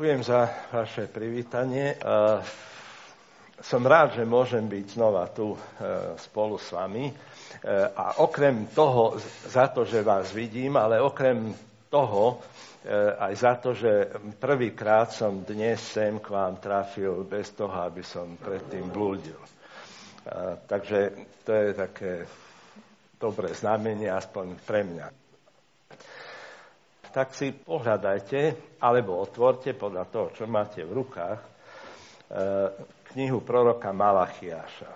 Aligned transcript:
Ďakujem 0.00 0.24
za 0.24 0.48
vaše 0.72 1.04
privítanie. 1.12 1.92
Som 3.60 3.84
rád, 3.84 4.16
že 4.16 4.24
môžem 4.24 4.64
byť 4.64 4.96
znova 4.96 5.28
tu 5.28 5.52
spolu 6.16 6.56
s 6.56 6.72
vami. 6.72 7.12
A 7.92 8.16
okrem 8.24 8.64
toho, 8.72 9.20
za 9.44 9.68
to, 9.68 9.84
že 9.84 10.00
vás 10.00 10.32
vidím, 10.32 10.80
ale 10.80 11.04
okrem 11.04 11.52
toho, 11.92 12.40
aj 13.20 13.32
za 13.36 13.60
to, 13.60 13.76
že 13.76 14.08
prvýkrát 14.40 15.12
som 15.12 15.44
dnes 15.44 15.76
sem 15.84 16.16
k 16.16 16.32
vám 16.32 16.56
trafil 16.56 17.20
bez 17.28 17.52
toho, 17.52 17.76
aby 17.84 18.00
som 18.00 18.40
predtým 18.40 18.88
blúdil. 18.88 19.36
Takže 20.64 21.12
to 21.44 21.52
je 21.52 21.68
také 21.76 22.12
dobré 23.20 23.52
znamenie, 23.52 24.08
aspoň 24.08 24.56
pre 24.64 24.80
mňa 24.80 25.29
tak 27.10 27.34
si 27.34 27.50
pohľadajte, 27.50 28.40
alebo 28.78 29.18
otvorte 29.18 29.74
podľa 29.74 30.04
toho, 30.06 30.26
čo 30.32 30.44
máte 30.46 30.82
v 30.82 30.92
rukách, 30.94 31.38
e, 31.38 31.48
knihu 33.12 33.42
proroka 33.42 33.90
Malachiáša. 33.90 34.92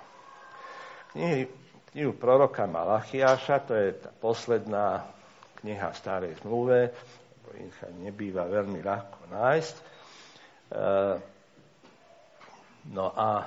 Knihy, 1.12 1.42
knihu 1.92 2.14
proroka 2.14 2.64
Malachiáša, 2.64 3.56
to 3.66 3.74
je 3.74 3.88
tá 3.98 4.10
posledná 4.10 5.06
kniha 5.60 5.90
v 5.90 5.98
starej 5.98 6.32
zmluve, 6.40 6.90
ich 7.54 7.78
nebýva 8.02 8.50
veľmi 8.50 8.82
ľahko 8.82 9.20
nájsť. 9.30 9.74
E, 9.78 9.82
no 12.90 13.06
a 13.14 13.30
e, 13.38 13.46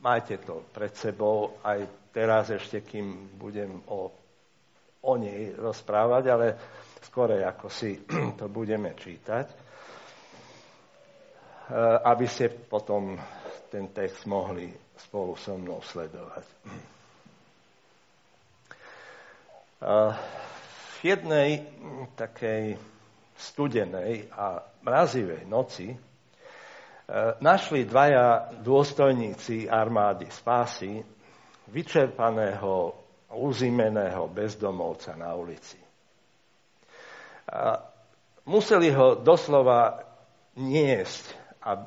majte 0.00 0.40
to 0.40 0.64
pred 0.72 0.96
sebou 0.96 1.60
aj 1.60 1.84
teraz 2.10 2.48
ešte, 2.48 2.80
kým 2.80 3.36
budem 3.36 3.84
o 3.92 4.08
o 5.06 5.14
nej 5.14 5.54
rozprávať, 5.54 6.24
ale 6.26 6.46
skore 7.06 7.46
ako 7.46 7.70
si 7.70 8.02
to 8.40 8.50
budeme 8.50 8.98
čítať, 8.98 9.46
e, 9.46 9.56
aby 12.02 12.26
ste 12.26 12.50
potom 12.50 13.14
ten 13.70 13.88
text 13.94 14.26
mohli 14.26 14.74
spolu 14.98 15.38
so 15.38 15.54
mnou 15.54 15.78
sledovať. 15.80 16.44
E, 16.44 16.54
v 20.96 20.98
jednej 21.06 21.62
takej 22.18 22.74
studenej 23.36 24.26
a 24.32 24.58
mrazivej 24.82 25.46
noci 25.46 25.92
e, 25.92 25.96
našli 27.38 27.86
dvaja 27.86 28.58
dôstojníci 28.64 29.70
armády 29.70 30.26
spásy 30.32 31.04
vyčerpaného 31.70 33.05
uzimeného 33.42 34.28
bezdomovca 34.28 35.16
na 35.16 35.34
ulici. 35.36 35.78
A 37.46 37.78
museli 38.48 38.90
ho 38.90 39.14
doslova 39.14 40.02
niesť, 40.58 41.36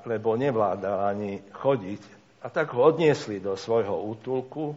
lebo 0.06 0.36
nevládal 0.40 1.16
ani 1.16 1.42
chodiť. 1.52 2.02
A 2.40 2.48
tak 2.48 2.72
ho 2.72 2.88
odniesli 2.88 3.44
do 3.44 3.60
svojho 3.60 4.00
útulku, 4.08 4.72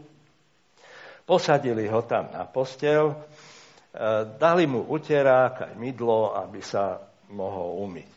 posadili 1.23 1.87
ho 1.87 2.03
tam 2.03 2.35
na 2.35 2.43
postel, 2.43 3.15
e, 3.15 3.17
dali 4.39 4.67
mu 4.67 4.83
uterák 4.91 5.71
aj 5.71 5.75
mydlo, 5.79 6.35
aby 6.35 6.59
sa 6.59 6.99
mohol 7.31 7.87
umyť. 7.87 8.11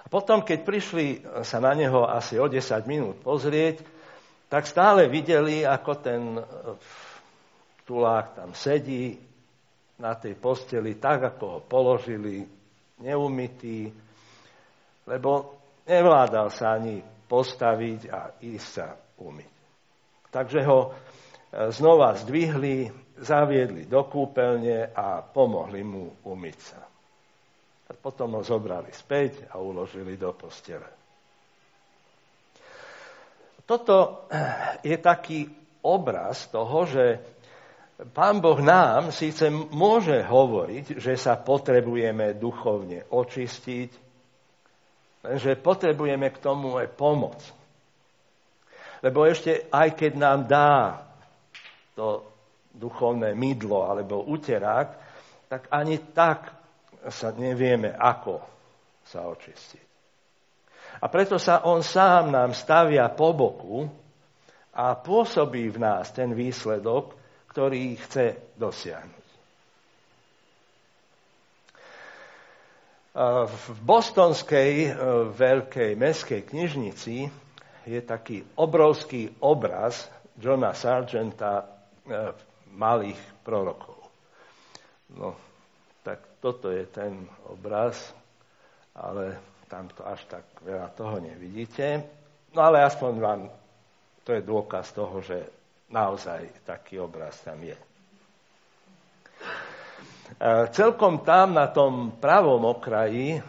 A 0.00 0.06
potom, 0.06 0.46
keď 0.46 0.58
prišli 0.62 1.06
sa 1.42 1.58
na 1.58 1.74
neho 1.74 2.06
asi 2.06 2.38
o 2.38 2.46
10 2.46 2.62
minút 2.86 3.18
pozrieť, 3.26 3.82
tak 4.50 4.66
stále 4.66 5.06
videli, 5.06 5.62
ako 5.62 5.92
ten 6.02 6.34
e, 6.34 6.42
tulák 7.86 8.34
tam 8.34 8.50
sedí 8.50 9.14
na 10.02 10.18
tej 10.18 10.34
posteli, 10.34 10.98
tak 10.98 11.38
ako 11.38 11.44
ho 11.46 11.60
položili, 11.62 12.42
neumytý, 12.98 13.86
lebo 15.06 15.30
nevládal 15.86 16.50
sa 16.50 16.76
ani 16.76 16.98
postaviť 17.30 18.00
a 18.10 18.20
ísť 18.42 18.66
sa 18.66 18.98
umyť. 19.22 19.52
Takže 20.34 20.60
ho 20.66 20.80
e, 20.82 20.90
znova 21.70 22.18
zdvihli, 22.18 22.90
zaviedli 23.22 23.86
do 23.86 24.02
kúpeľne 24.02 24.90
a 24.90 25.22
pomohli 25.22 25.86
mu 25.86 26.26
umyť 26.26 26.58
sa. 26.58 26.82
A 27.86 27.90
potom 27.94 28.34
ho 28.34 28.42
zobrali 28.42 28.90
späť 28.90 29.46
a 29.54 29.62
uložili 29.62 30.18
do 30.18 30.34
postele. 30.34 30.99
Toto 33.70 34.26
je 34.82 34.98
taký 34.98 35.46
obraz 35.86 36.50
toho, 36.50 36.90
že 36.90 37.22
Pán 38.10 38.42
Boh 38.42 38.58
nám 38.58 39.14
síce 39.14 39.46
môže 39.52 40.26
hovoriť, 40.26 40.98
že 40.98 41.14
sa 41.14 41.38
potrebujeme 41.38 42.34
duchovne 42.34 43.06
očistiť, 43.06 43.90
že 45.38 45.52
potrebujeme 45.54 46.34
k 46.34 46.42
tomu 46.42 46.82
aj 46.82 46.88
pomoc. 46.98 47.38
Lebo 49.06 49.22
ešte 49.22 49.70
aj 49.70 49.88
keď 49.94 50.12
nám 50.18 50.50
dá 50.50 51.06
to 51.94 52.26
duchovné 52.74 53.38
mydlo 53.38 53.86
alebo 53.86 54.26
uterák, 54.26 54.88
tak 55.46 55.70
ani 55.70 56.10
tak 56.10 56.50
sa 57.06 57.30
nevieme, 57.36 57.94
ako 57.94 58.42
sa 59.06 59.30
očistiť. 59.30 59.89
A 60.98 61.06
preto 61.06 61.38
sa 61.38 61.62
on 61.62 61.86
sám 61.86 62.34
nám 62.34 62.50
stavia 62.50 63.06
po 63.14 63.30
boku 63.30 63.86
a 64.74 64.98
pôsobí 64.98 65.70
v 65.70 65.78
nás 65.78 66.10
ten 66.10 66.34
výsledok, 66.34 67.14
ktorý 67.54 67.94
chce 68.02 68.54
dosiahnuť. 68.58 69.20
V 73.50 73.78
bostonskej 73.82 74.72
e, 74.86 74.90
veľkej 75.34 75.98
meskej 75.98 76.46
knižnici 76.46 77.26
je 77.82 78.00
taký 78.06 78.46
obrovský 78.54 79.34
obraz 79.42 80.06
Johna 80.38 80.70
Sargenta 80.78 81.58
e, 81.58 82.30
malých 82.70 83.18
prorokov. 83.42 83.98
No, 85.10 85.34
tak 86.06 86.38
toto 86.38 86.70
je 86.70 86.86
ten 86.86 87.26
obraz, 87.50 87.98
ale 88.94 89.42
tam 89.70 89.86
to 89.94 90.02
až 90.02 90.26
tak 90.26 90.42
veľa 90.66 90.90
toho 90.98 91.22
nevidíte. 91.22 92.02
No 92.50 92.66
ale 92.66 92.82
aspoň 92.82 93.12
vám 93.22 93.40
to 94.26 94.34
je 94.34 94.42
dôkaz 94.42 94.90
toho, 94.90 95.22
že 95.22 95.46
naozaj 95.94 96.66
taký 96.66 96.98
obraz 96.98 97.38
tam 97.46 97.62
je. 97.62 97.78
E, 97.78 97.82
celkom 100.74 101.22
tam 101.22 101.54
na 101.54 101.70
tom 101.70 102.18
pravom 102.18 102.66
okraji 102.66 103.38
e, 103.38 103.42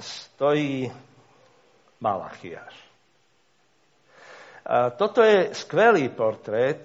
stojí 0.00 0.92
Malachiaš. 2.00 2.74
E, 2.76 2.84
toto 5.00 5.24
je 5.24 5.56
skvelý 5.56 6.08
portrét, 6.12 6.84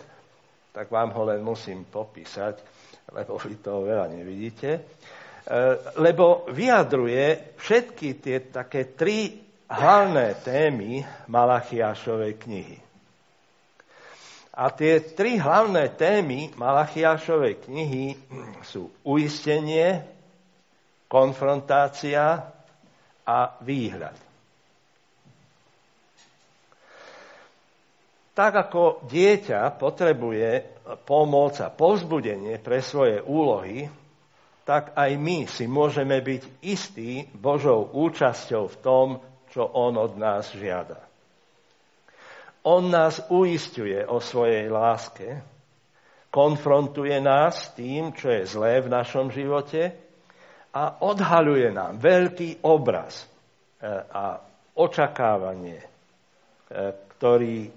tak 0.71 0.87
vám 0.91 1.11
ho 1.11 1.23
len 1.27 1.43
musím 1.43 1.83
popísať, 1.87 2.55
lebo 3.11 3.35
vy 3.39 3.55
toho 3.59 3.83
veľa 3.83 4.07
nevidíte. 4.11 4.83
Eh, 5.47 5.79
lebo 5.95 6.43
vyjadruje 6.51 7.55
všetky 7.55 8.19
tie 8.19 8.51
také 8.51 8.91
tri 8.91 9.31
hlavné 9.71 10.43
témy 10.43 11.07
Malachiášovej 11.31 12.35
knihy. 12.35 12.77
A 14.59 14.67
tie 14.75 14.99
tri 14.99 15.39
hlavné 15.39 15.95
témy 15.95 16.51
Malachiášovej 16.51 17.63
knihy 17.63 18.19
sú 18.67 18.91
uistenie, 19.07 20.03
konfrontácia 21.07 22.43
a 23.23 23.39
výhľad. 23.63 24.19
Tak 28.35 28.53
ako 28.67 29.07
dieťa 29.07 29.79
potrebuje 29.79 30.75
pomoc 31.07 31.55
a 31.63 31.71
povzbudenie 31.71 32.59
pre 32.59 32.83
svoje 32.83 33.23
úlohy, 33.23 33.87
tak 34.67 34.91
aj 34.99 35.15
my 35.15 35.47
si 35.47 35.63
môžeme 35.63 36.19
byť 36.19 36.59
istí 36.59 37.23
Božou 37.31 37.87
účasťou 37.87 38.67
v 38.67 38.77
tom, 38.83 39.07
čo 39.47 39.63
On 39.63 39.95
od 39.95 40.19
nás 40.19 40.51
žiada. 40.51 40.99
On 42.67 42.83
nás 42.91 43.23
uistuje 43.31 44.03
o 44.03 44.19
svojej 44.19 44.67
láske, 44.67 45.39
konfrontuje 46.27 47.15
nás 47.23 47.71
s 47.71 47.79
tým, 47.79 48.11
čo 48.11 48.27
je 48.27 48.43
zlé 48.43 48.83
v 48.83 48.91
našom 48.91 49.31
živote 49.31 49.95
a 50.75 50.99
odhaluje 50.99 51.71
nám 51.71 51.95
veľký 51.95 52.67
obraz 52.67 53.23
e, 53.23 53.27
a 54.11 54.35
očakávanie, 54.75 55.79
e, 55.79 55.87
ktorý, 57.15 57.71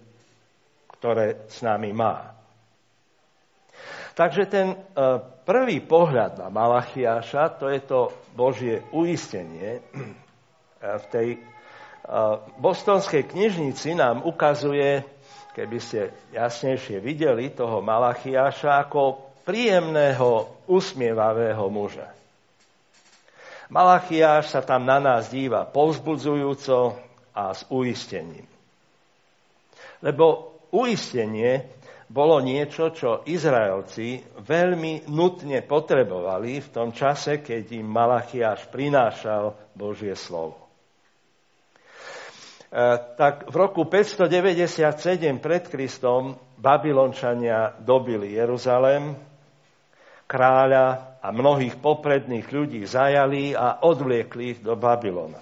ktoré 0.98 1.46
s 1.46 1.62
nami 1.62 1.94
má. 1.94 2.39
Takže 4.14 4.46
ten 4.46 4.74
e, 4.74 4.76
prvý 5.48 5.80
pohľad 5.80 6.38
na 6.38 6.48
Malachiáša, 6.52 7.56
to 7.56 7.72
je 7.72 7.80
to 7.80 8.00
Božie 8.36 8.84
uistenie. 8.92 9.80
E, 9.80 9.82
v 10.80 11.04
tej 11.08 11.28
e, 11.36 11.38
bostonskej 12.60 13.28
knižnici 13.28 13.96
nám 13.96 14.24
ukazuje, 14.24 15.04
keby 15.56 15.78
ste 15.80 16.12
jasnejšie 16.36 17.00
videli 17.00 17.52
toho 17.52 17.80
Malachiáša, 17.80 18.88
ako 18.88 19.30
príjemného, 19.44 20.62
usmievavého 20.68 21.66
muža. 21.72 22.08
Malachiáš 23.70 24.50
sa 24.50 24.60
tam 24.66 24.82
na 24.82 24.98
nás 24.98 25.30
díva 25.30 25.62
povzbudzujúco 25.62 26.98
a 27.30 27.54
s 27.54 27.62
uistením. 27.70 28.46
Lebo 30.02 30.58
uistenie 30.74 31.79
bolo 32.10 32.42
niečo, 32.42 32.90
čo 32.90 33.22
Izraelci 33.22 34.18
veľmi 34.42 35.06
nutne 35.14 35.62
potrebovali 35.62 36.58
v 36.58 36.68
tom 36.74 36.90
čase, 36.90 37.38
keď 37.38 37.78
im 37.78 37.86
Malachiáš 37.86 38.66
prinášal 38.66 39.54
Božie 39.78 40.18
slovo. 40.18 40.58
E, 42.66 42.82
tak 43.14 43.46
v 43.46 43.54
roku 43.54 43.86
597 43.86 45.38
pred 45.38 45.70
Kristom 45.70 46.34
Babylončania 46.58 47.78
dobili 47.78 48.34
Jeruzalem, 48.34 49.14
kráľa 50.26 51.18
a 51.22 51.30
mnohých 51.30 51.78
popredných 51.78 52.46
ľudí 52.50 52.82
zajali 52.90 53.54
a 53.54 53.86
odvliekli 53.86 54.58
ich 54.58 54.60
do 54.62 54.74
Babylona. 54.74 55.38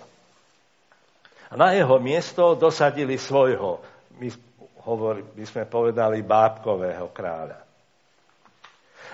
A 1.48 1.56
na 1.56 1.72
jeho 1.72 1.96
miesto 1.96 2.52
dosadili 2.60 3.16
svojho, 3.16 3.80
my 4.20 4.47
hovor, 4.88 5.20
by 5.36 5.44
sme 5.44 5.68
povedali, 5.68 6.24
bábkového 6.24 7.12
kráľa. 7.12 7.60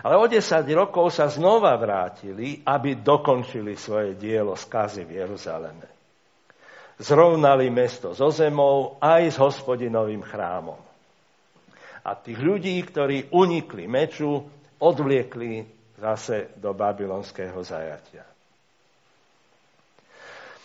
Ale 0.07 0.15
o 0.19 0.27
10 0.27 0.39
rokov 0.75 1.11
sa 1.15 1.27
znova 1.27 1.75
vrátili, 1.79 2.63
aby 2.63 2.99
dokončili 2.99 3.75
svoje 3.75 4.15
dielo 4.15 4.55
skazy 4.55 5.03
v 5.07 5.23
Jeruzaleme. 5.23 5.87
Zrovnali 6.99 7.75
mesto 7.75 8.15
so 8.15 8.31
zemou 8.31 9.03
aj 9.03 9.35
s 9.35 9.37
hospodinovým 9.39 10.23
chrámom. 10.23 10.79
A 12.05 12.11
tých 12.15 12.39
ľudí, 12.39 12.79
ktorí 12.85 13.35
unikli 13.35 13.91
meču, 13.91 14.39
odvliekli 14.79 15.67
zase 15.99 16.55
do 16.59 16.75
babylonského 16.75 17.59
zajatia. 17.65 18.27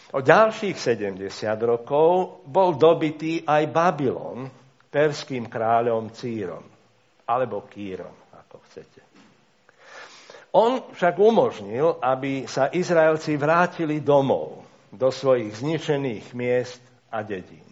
O 0.09 0.25
ďalších 0.25 0.73
70 0.73 1.21
rokov 1.69 2.41
bol 2.49 2.73
dobitý 2.73 3.45
aj 3.45 3.63
Babylon, 3.69 4.49
perským 4.89 5.45
kráľom 5.45 6.09
Círom, 6.11 6.65
alebo 7.29 7.65
Kýrom, 7.69 8.13
ako 8.33 8.57
chcete. 8.69 9.01
On 10.57 10.81
však 10.89 11.15
umožnil, 11.21 12.01
aby 12.01 12.49
sa 12.49 12.73
Izraelci 12.73 13.37
vrátili 13.37 14.01
domov, 14.01 14.65
do 14.89 15.13
svojich 15.13 15.61
zničených 15.61 16.33
miest 16.33 16.81
a 17.13 17.21
dedín. 17.21 17.65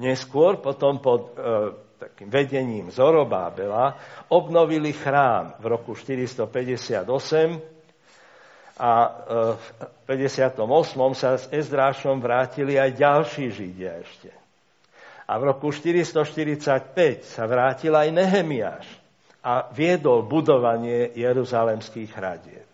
Neskôr, 0.00 0.60
potom 0.60 1.00
pod 1.00 1.32
e, 1.32 1.40
takým 2.00 2.28
vedením 2.32 2.88
Zorobábela, 2.88 3.96
obnovili 4.32 4.92
chrám 4.92 5.56
v 5.60 5.64
roku 5.76 5.92
458 5.96 7.04
a 8.80 8.92
e, 9.04 9.10
v 9.56 9.66
58. 10.08 10.56
sa 11.16 11.30
s 11.36 11.48
Ezdrášom 11.52 12.20
vrátili 12.20 12.80
aj 12.80 12.90
ďalší 12.96 13.44
Židia 13.52 14.00
ešte. 14.00 14.39
A 15.30 15.38
v 15.38 15.54
roku 15.54 15.70
445 15.70 17.22
sa 17.22 17.46
vrátil 17.46 17.94
aj 17.94 18.10
Nehemiáš 18.10 18.82
a 19.46 19.70
viedol 19.70 20.26
budovanie 20.26 21.14
jeruzalemských 21.14 22.10
hradieb. 22.18 22.66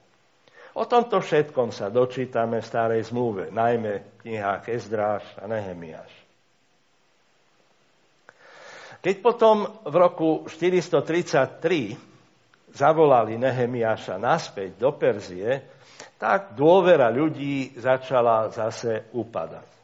O 0.76 0.84
tomto 0.88 1.20
všetkom 1.20 1.68
sa 1.68 1.92
dočítame 1.92 2.64
v 2.64 2.68
starej 2.68 3.12
zmluve, 3.12 3.52
najmä 3.52 3.92
v 4.00 4.08
knihách 4.24 4.72
Ezdráš 4.72 5.24
a 5.36 5.44
Nehemiáš. 5.44 6.08
Keď 9.04 9.16
potom 9.20 9.68
v 9.84 9.94
roku 9.94 10.48
433 10.48 12.72
zavolali 12.72 13.36
Nehemiáša 13.36 14.16
naspäť 14.16 14.80
do 14.80 14.96
Perzie, 14.96 15.60
tak 16.16 16.56
dôvera 16.56 17.12
ľudí 17.12 17.76
začala 17.76 18.48
zase 18.48 19.12
upadať. 19.12 19.75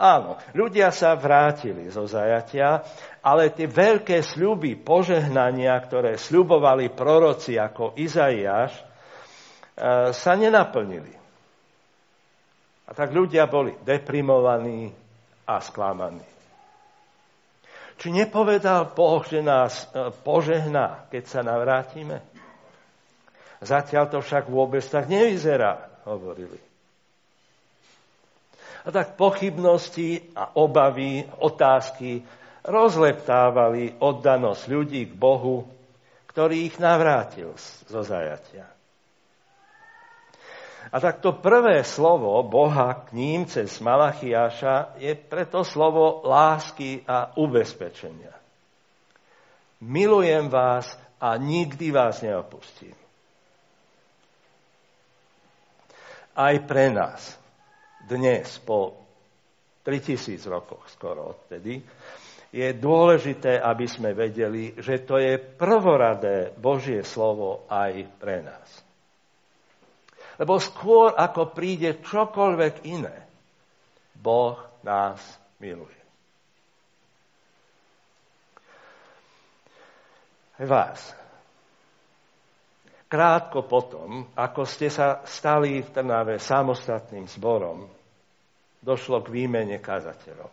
Áno, 0.00 0.40
ľudia 0.56 0.88
sa 0.96 1.12
vrátili 1.12 1.92
zo 1.92 2.08
zajatia, 2.08 2.80
ale 3.20 3.52
tie 3.52 3.68
veľké 3.68 4.24
sľuby, 4.24 4.80
požehnania, 4.80 5.76
ktoré 5.76 6.16
sľubovali 6.16 6.88
proroci 6.88 7.60
ako 7.60 7.92
Izaiáš, 8.00 8.80
e, 8.80 8.82
sa 10.16 10.32
nenaplnili. 10.40 11.12
A 12.88 12.96
tak 12.96 13.12
ľudia 13.12 13.44
boli 13.44 13.76
deprimovaní 13.84 14.88
a 15.44 15.60
sklamaní. 15.60 16.24
Či 18.00 18.08
nepovedal 18.08 18.96
Boh, 18.96 19.20
že 19.20 19.44
nás 19.44 19.84
e, 19.92 20.08
požehná, 20.24 21.12
keď 21.12 21.24
sa 21.28 21.44
navrátime? 21.44 22.24
Zatiaľ 23.60 24.08
to 24.08 24.24
však 24.24 24.48
vôbec 24.48 24.80
tak 24.80 25.12
nevyzerá, 25.12 25.92
hovorili. 26.08 26.69
A 28.80 28.88
tak 28.88 29.16
pochybnosti 29.16 30.32
a 30.32 30.56
obavy, 30.56 31.24
otázky 31.44 32.24
rozleptávali 32.64 34.00
oddanosť 34.00 34.62
ľudí 34.68 35.02
k 35.08 35.14
Bohu, 35.16 35.68
ktorý 36.32 36.68
ich 36.68 36.76
navrátil 36.80 37.52
zo 37.88 38.00
zajatia. 38.00 38.68
A 40.90 40.96
tak 40.98 41.20
to 41.22 41.36
prvé 41.38 41.84
slovo 41.84 42.40
Boha 42.42 43.06
k 43.06 43.14
ním 43.14 43.46
cez 43.46 43.78
Malachiáša 43.78 44.98
je 44.98 45.12
preto 45.14 45.62
slovo 45.62 46.24
lásky 46.26 47.04
a 47.04 47.36
ubezpečenia. 47.36 48.32
Milujem 49.80 50.48
vás 50.48 50.90
a 51.20 51.36
nikdy 51.36 51.92
vás 51.92 52.24
neopustím. 52.24 52.96
Aj 56.34 56.56
pre 56.64 56.88
nás 56.90 57.39
dnes, 58.08 58.46
po 58.62 58.96
3000 59.84 60.40
rokoch 60.46 60.88
skoro 60.92 61.36
odtedy, 61.36 61.82
je 62.50 62.68
dôležité, 62.74 63.62
aby 63.62 63.86
sme 63.86 64.10
vedeli, 64.10 64.74
že 64.74 65.06
to 65.06 65.22
je 65.22 65.38
prvoradé 65.38 66.50
Božie 66.58 67.06
slovo 67.06 67.66
aj 67.70 68.06
pre 68.18 68.42
nás. 68.42 68.68
Lebo 70.34 70.58
skôr, 70.58 71.14
ako 71.14 71.54
príde 71.54 72.02
čokoľvek 72.02 72.74
iné, 72.90 73.16
Boh 74.18 74.58
nás 74.82 75.20
miluje. 75.60 76.00
Vás. 80.60 81.19
Krátko 83.10 83.66
potom, 83.66 84.30
ako 84.38 84.62
ste 84.62 84.86
sa 84.86 85.26
stali 85.26 85.82
v 85.82 85.90
Trnave 85.90 86.38
samostatným 86.38 87.26
zborom, 87.26 87.90
došlo 88.78 89.18
k 89.26 89.34
výmene 89.34 89.82
kazateľov. 89.82 90.52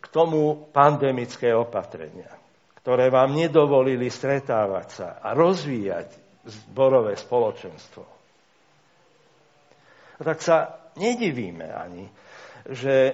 K 0.00 0.06
tomu 0.08 0.72
pandemické 0.72 1.52
opatrenia, 1.52 2.32
ktoré 2.80 3.12
vám 3.12 3.36
nedovolili 3.36 4.08
stretávať 4.08 4.86
sa 4.88 5.08
a 5.20 5.36
rozvíjať 5.36 6.08
zborové 6.48 7.12
spoločenstvo. 7.20 8.04
Tak 10.16 10.38
sa 10.40 10.80
nedivíme 10.96 11.68
ani, 11.76 12.08
že 12.72 13.12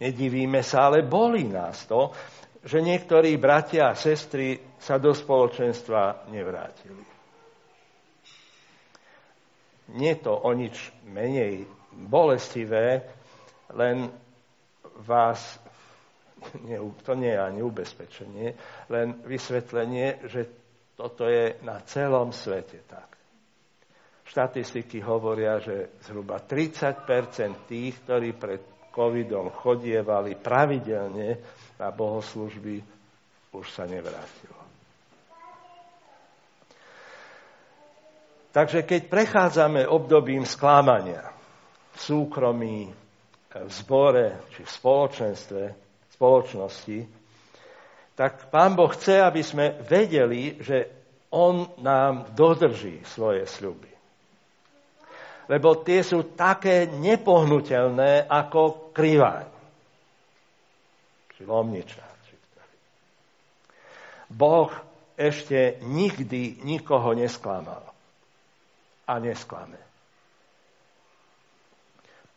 nedivíme 0.00 0.64
sa, 0.64 0.88
ale 0.88 1.04
bolí 1.04 1.44
nás 1.52 1.84
to, 1.84 2.16
že 2.64 2.80
niektorí 2.80 3.36
bratia 3.36 3.92
a 3.92 3.98
sestry 3.98 4.56
sa 4.80 4.96
do 4.96 5.12
spoločenstva 5.12 6.28
nevrátili 6.32 7.14
nie 9.92 10.16
je 10.16 10.20
to 10.24 10.32
o 10.32 10.50
nič 10.56 10.92
menej 11.04 11.68
bolestivé, 11.92 13.04
len 13.76 14.08
vás, 15.04 15.60
to 17.04 17.12
nie 17.12 17.32
je 17.36 17.40
ani 17.40 17.60
ubezpečenie, 17.60 18.48
len 18.88 19.20
vysvetlenie, 19.28 20.24
že 20.30 20.40
toto 20.96 21.28
je 21.28 21.58
na 21.66 21.82
celom 21.84 22.32
svete 22.32 22.86
tak. 22.88 23.12
Štatistiky 24.24 25.04
hovoria, 25.04 25.60
že 25.60 26.00
zhruba 26.00 26.40
30% 26.40 27.68
tých, 27.68 27.94
ktorí 28.08 28.32
pred 28.32 28.88
covidom 28.88 29.52
chodievali 29.52 30.38
pravidelne 30.38 31.28
na 31.78 31.90
bohoslužby, 31.90 32.82
už 33.54 33.66
sa 33.70 33.86
nevrátilo. 33.86 34.58
Takže 38.54 38.86
keď 38.86 39.02
prechádzame 39.10 39.82
obdobím 39.82 40.46
sklamania 40.46 41.34
v 41.94 41.98
súkromí, 41.98 42.86
v 43.50 43.70
zbore 43.70 44.46
či 44.54 44.62
v 44.62 44.70
spoločenstve, 44.70 45.62
v 45.74 46.10
spoločnosti, 46.14 46.98
tak 48.14 48.50
Pán 48.54 48.78
Boh 48.78 48.90
chce, 48.94 49.18
aby 49.18 49.42
sme 49.42 49.74
vedeli, 49.82 50.62
že 50.62 50.86
On 51.34 51.66
nám 51.82 52.30
dodrží 52.30 53.02
svoje 53.02 53.42
sľuby. 53.42 53.90
Lebo 55.50 55.82
tie 55.82 56.06
sú 56.06 56.38
také 56.38 56.86
nepohnutelné 56.86 58.30
ako 58.30 58.94
kriváň. 58.94 59.53
Či 61.34 61.42
lomniča. 61.42 62.14
Boh 64.34 64.72
ešte 65.14 65.78
nikdy 65.84 66.64
nikoho 66.66 67.14
nesklamal. 67.14 67.86
A 69.04 69.20
nesklame. 69.20 69.78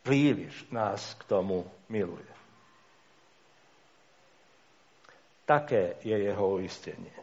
Príliš 0.04 0.68
nás 0.70 1.16
k 1.16 1.22
tomu 1.26 1.64
miluje. 1.88 2.28
Také 5.48 5.96
je 6.04 6.12
jeho 6.12 6.60
uistenie. 6.60 7.16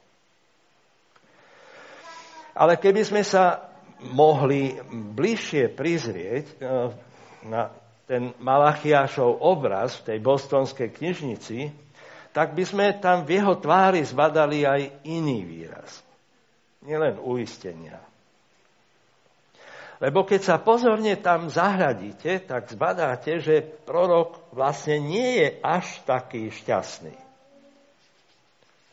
Ale 2.57 2.81
keby 2.81 3.05
sme 3.05 3.21
sa 3.21 3.69
mohli 4.01 4.73
bližšie 4.89 5.69
prizrieť 5.77 6.45
e, 6.49 6.55
na 7.45 7.69
ten 8.05 8.33
Malachiášov 8.37 9.41
obraz 9.41 10.01
v 10.01 10.13
tej 10.13 10.19
bostonskej 10.21 10.89
knižnici, 10.93 11.73
tak 12.31 12.53
by 12.53 12.63
sme 12.65 12.85
tam 13.01 13.25
v 13.25 13.41
jeho 13.41 13.57
tvári 13.57 14.05
zbadali 14.05 14.65
aj 14.65 15.05
iný 15.09 15.41
výraz. 15.45 16.05
Nielen 16.85 17.17
uistenia. 17.17 17.97
Lebo 19.97 20.27
keď 20.27 20.41
sa 20.43 20.55
pozorne 20.59 21.17
tam 21.23 21.47
zahradíte, 21.47 22.43
tak 22.43 22.67
zbadáte, 22.67 23.39
že 23.39 23.63
prorok 23.63 24.51
vlastne 24.51 24.99
nie 24.99 25.39
je 25.39 25.47
až 25.63 26.03
taký 26.03 26.51
šťastný 26.51 27.25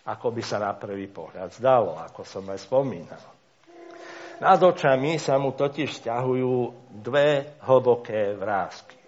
ako 0.03 0.35
by 0.35 0.43
sa 0.43 0.59
na 0.59 0.75
prvý 0.75 1.07
pohľad 1.07 1.55
zdalo, 1.55 1.95
ako 1.95 2.27
som 2.27 2.43
aj 2.51 2.59
spomínal. 2.59 3.23
Nad 4.43 4.59
očami 4.59 5.23
sa 5.23 5.39
mu 5.39 5.55
totiž 5.55 6.03
stiahujú 6.03 6.75
dve 6.91 7.55
hlboké 7.63 8.35
vrázky. 8.35 8.99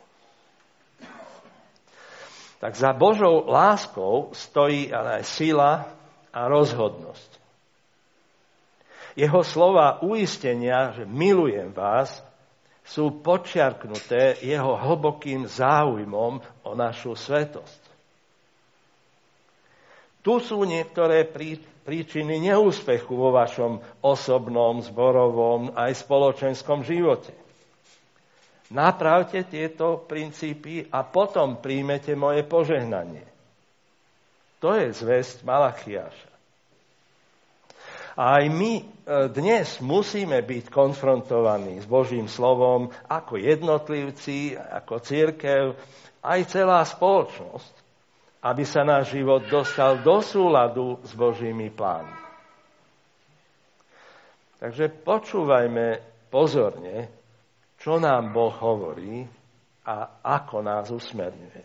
Tak 2.64 2.80
za 2.80 2.96
Božou 2.96 3.44
láskou 3.44 4.32
stojí 4.32 4.88
ale 4.88 5.20
aj 5.20 5.24
sila 5.28 5.84
a 6.32 6.48
rozhodnosť. 6.48 7.36
Jeho 9.20 9.44
slova 9.44 10.00
uistenia, 10.00 10.96
že 10.96 11.04
milujem 11.04 11.76
vás, 11.76 12.24
sú 12.88 13.20
počiarknuté 13.20 14.40
jeho 14.40 14.80
hlbokým 14.80 15.44
záujmom 15.44 16.40
o 16.64 16.70
našu 16.72 17.12
svetosť. 17.12 17.82
Tu 20.24 20.32
sú 20.40 20.64
niektoré 20.64 21.28
príčiny 21.84 22.40
neúspechu 22.48 23.12
vo 23.12 23.28
vašom 23.28 23.84
osobnom, 24.00 24.80
zborovom 24.80 25.76
aj 25.76 26.00
spoločenskom 26.00 26.80
živote. 26.80 27.43
Napravte 28.72 29.44
tieto 29.44 30.08
princípy 30.08 30.88
a 30.88 31.04
potom 31.04 31.60
príjmete 31.60 32.16
moje 32.16 32.46
požehnanie. 32.48 33.26
To 34.64 34.72
je 34.72 34.88
zväzť 34.96 35.44
Malachiaša. 35.44 36.32
A 38.14 38.40
aj 38.40 38.44
my 38.48 38.72
e, 38.78 38.84
dnes 39.34 39.82
musíme 39.82 40.38
byť 40.40 40.70
konfrontovaní 40.70 41.82
s 41.82 41.86
Božím 41.90 42.30
slovom 42.30 42.88
ako 43.10 43.36
jednotlivci, 43.36 44.54
ako 44.56 45.02
církev, 45.02 45.74
aj 46.22 46.40
celá 46.48 46.80
spoločnosť 46.86 47.84
aby 48.44 48.62
sa 48.68 48.84
náš 48.84 49.16
život 49.16 49.48
dostal 49.48 50.04
do 50.04 50.20
súladu 50.20 51.00
s 51.00 51.16
Božími 51.16 51.72
plánmi. 51.72 52.20
Takže 54.60 54.92
počúvajme 55.00 56.04
pozorne, 56.28 57.08
čo 57.84 58.00
nám 58.00 58.32
Boh 58.32 58.56
hovorí 58.64 59.28
a 59.84 60.24
ako 60.24 60.64
nás 60.64 60.88
usmerňuje. 60.88 61.62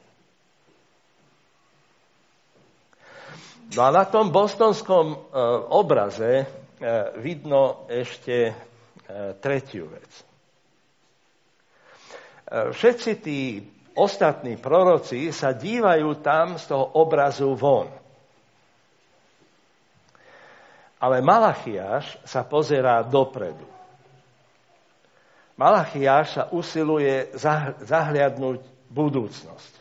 No 3.72 3.88
a 3.88 3.90
na 3.96 4.04
tom 4.04 4.28
bostonskom 4.28 5.16
e, 5.16 5.18
obraze 5.72 6.44
e, 6.44 6.46
vidno 7.24 7.88
ešte 7.88 8.52
e, 8.52 8.54
tretiu 9.40 9.88
vec. 9.88 10.12
Všetci 12.50 13.12
tí 13.22 13.62
ostatní 13.94 14.58
proroci 14.58 15.30
sa 15.30 15.54
dívajú 15.54 16.18
tam 16.26 16.58
z 16.58 16.66
toho 16.66 16.98
obrazu 16.98 17.54
von. 17.54 17.86
Ale 20.98 21.22
Malachiáš 21.22 22.18
sa 22.26 22.42
pozerá 22.42 23.06
dopredu. 23.06 23.79
Malachiáš 25.60 26.28
sa 26.40 26.44
usiluje 26.56 27.36
zahliadnúť 27.84 28.64
budúcnosť. 28.88 29.74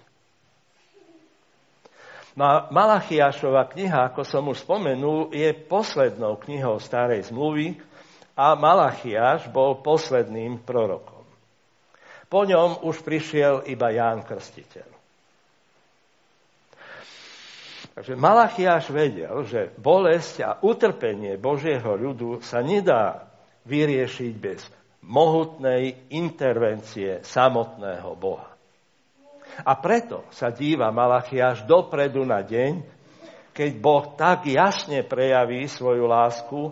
No 2.35 2.43
a 2.43 2.55
Malachiášova 2.71 3.71
kniha, 3.71 4.11
ako 4.11 4.27
som 4.27 4.51
už 4.51 4.67
spomenul, 4.67 5.31
je 5.31 5.55
poslednou 5.55 6.39
knihou 6.43 6.83
starej 6.83 7.31
zmluvy 7.31 7.79
a 8.35 8.59
Malachiáš 8.59 9.51
bol 9.55 9.79
posledným 9.79 10.63
prorokom. 10.67 11.23
Po 12.27 12.43
ňom 12.43 12.83
už 12.83 13.03
prišiel 13.07 13.67
iba 13.71 13.91
Ján 13.95 14.27
Krstiteľ. 14.27 14.87
Takže 17.99 18.15
Malachiáš 18.15 18.95
vedel, 18.95 19.35
že 19.47 19.75
bolesť 19.75 20.35
a 20.43 20.51
utrpenie 20.63 21.35
Božieho 21.39 21.99
ľudu 21.99 22.39
sa 22.43 22.63
nedá 22.63 23.27
vyriešiť 23.67 24.33
bez 24.39 24.63
mohutnej 25.09 26.13
intervencie 26.13 27.25
samotného 27.25 28.13
Boha. 28.15 28.53
A 29.65 29.73
preto 29.81 30.29
sa 30.31 30.53
díva 30.53 30.93
Malachiáš 30.93 31.65
dopredu 31.65 32.23
na 32.23 32.45
deň, 32.45 32.85
keď 33.57 33.71
Boh 33.81 34.15
tak 34.15 34.47
jasne 34.47 35.03
prejaví 35.03 35.67
svoju 35.67 36.05
lásku, 36.07 36.71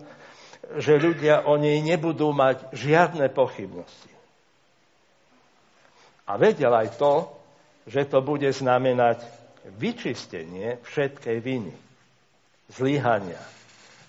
že 0.79 0.95
ľudia 0.95 1.49
o 1.49 1.59
nej 1.59 1.83
nebudú 1.83 2.31
mať 2.31 2.71
žiadne 2.71 3.27
pochybnosti. 3.33 4.13
A 6.27 6.39
vedel 6.39 6.71
aj 6.71 6.95
to, 6.95 7.27
že 7.87 8.07
to 8.07 8.19
bude 8.19 8.47
znamenať 8.51 9.23
vyčistenie 9.79 10.79
všetkej 10.83 11.37
viny, 11.39 11.75
zlyhania 12.71 13.39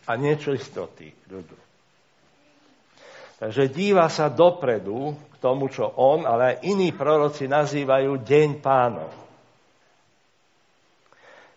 a 0.06 0.14
nečistoty 0.18 1.14
ľudu. 1.30 1.67
Takže 3.38 3.71
díva 3.71 4.11
sa 4.11 4.26
dopredu 4.26 5.14
k 5.14 5.35
tomu, 5.38 5.71
čo 5.71 5.87
on, 5.95 6.26
ale 6.26 6.59
aj 6.59 6.66
iní 6.66 6.90
proroci 6.90 7.47
nazývajú 7.47 8.18
deň 8.26 8.49
pánov. 8.59 9.14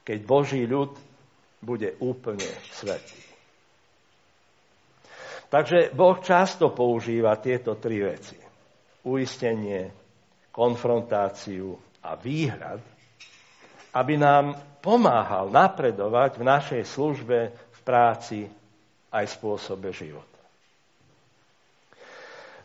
Keď 0.05 0.19
Boží 0.21 0.61
ľud 0.69 0.93
bude 1.61 1.97
úplne 2.01 2.49
svetý. 2.73 3.21
Takže 5.51 5.91
Boh 5.91 6.15
často 6.23 6.71
používa 6.71 7.35
tieto 7.41 7.75
tri 7.75 7.99
veci. 7.99 8.39
Uistenie, 9.03 9.89
konfrontáciu 10.53 11.75
a 12.05 12.15
výhrad, 12.15 12.79
aby 13.93 14.13
nám 14.15 14.55
pomáhal 14.79 15.51
napredovať 15.51 16.31
v 16.39 16.43
našej 16.43 16.83
službe, 16.87 17.37
v 17.51 17.79
práci 17.83 18.47
aj 19.11 19.25
spôsobe 19.27 19.91
života. 19.91 20.40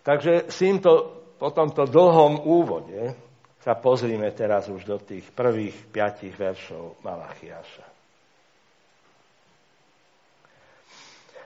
Takže 0.06 0.46
s 0.46 0.62
týmto, 0.62 1.18
po 1.34 1.50
tomto 1.50 1.82
dlhom 1.82 2.46
úvode 2.46 3.10
sa 3.58 3.74
pozrime 3.74 4.30
teraz 4.30 4.70
už 4.70 4.86
do 4.86 5.02
tých 5.02 5.26
prvých 5.34 5.74
piatich 5.90 6.30
veršov 6.30 7.02
Malachiaša. 7.02 7.86